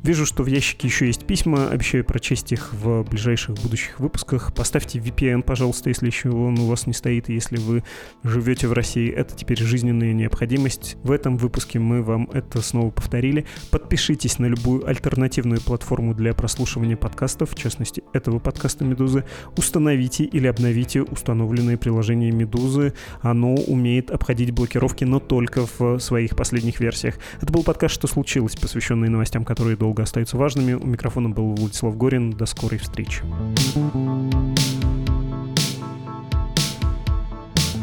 Вижу, 0.05 0.27
что 0.27 0.43
в 0.43 0.45
ящике 0.45 0.87
еще 0.87 1.07
есть 1.07 1.25
письма, 1.25 1.67
обещаю 1.67 2.05
прочесть 2.05 2.51
их 2.51 2.71
в 2.73 3.01
ближайших 3.09 3.55
будущих 3.55 3.99
выпусках. 3.99 4.53
Поставьте 4.53 4.99
VPN, 4.99 5.41
пожалуйста, 5.41 5.89
если 5.89 6.05
еще 6.05 6.29
он 6.29 6.59
у 6.59 6.67
вас 6.67 6.85
не 6.85 6.93
стоит, 6.93 7.27
если 7.27 7.57
вы 7.57 7.83
живете 8.23 8.67
в 8.67 8.73
России. 8.73 9.09
Это 9.09 9.35
теперь 9.35 9.57
жизненная 9.57 10.13
необходимость. 10.13 10.97
В 11.01 11.09
этом 11.09 11.37
выпуске 11.37 11.79
мы 11.79 12.03
вам 12.03 12.29
это 12.31 12.61
снова 12.61 12.91
повторили. 12.91 13.47
Подпишитесь 13.71 14.37
на 14.37 14.45
любую 14.45 14.87
альтернативную 14.87 15.59
платформу 15.59 16.13
для 16.13 16.35
прослушивания 16.35 16.97
подкастов, 16.97 17.53
в 17.53 17.55
частности, 17.55 18.03
этого 18.13 18.37
подкаста 18.37 18.85
«Медузы». 18.85 19.25
Установите 19.57 20.23
или 20.23 20.45
обновите 20.45 21.01
установленное 21.01 21.77
приложение 21.77 22.29
«Медузы». 22.29 22.93
Оно 23.21 23.55
умеет 23.55 24.11
обходить 24.11 24.51
блокировки, 24.51 25.03
но 25.03 25.19
только 25.19 25.65
в 25.79 25.97
своих 25.97 26.35
последних 26.35 26.79
версиях. 26.79 27.17
Это 27.41 27.51
был 27.51 27.63
подкаст 27.63 27.95
«Что 27.95 28.05
случилось?», 28.05 28.55
посвященный 28.55 29.09
новостям, 29.09 29.43
которые 29.43 29.75
долго 29.75 29.94
долго 29.95 30.03
остаются 30.03 30.35
важными. 30.37 30.73
У 30.73 30.85
микрофона 30.85 31.29
был 31.29 31.53
Владислав 31.55 31.95
Горин. 31.95 32.31
До 32.31 32.45
скорой 32.45 32.79
встречи. 32.79 33.23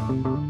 thank 0.05 0.25
you 0.25 0.42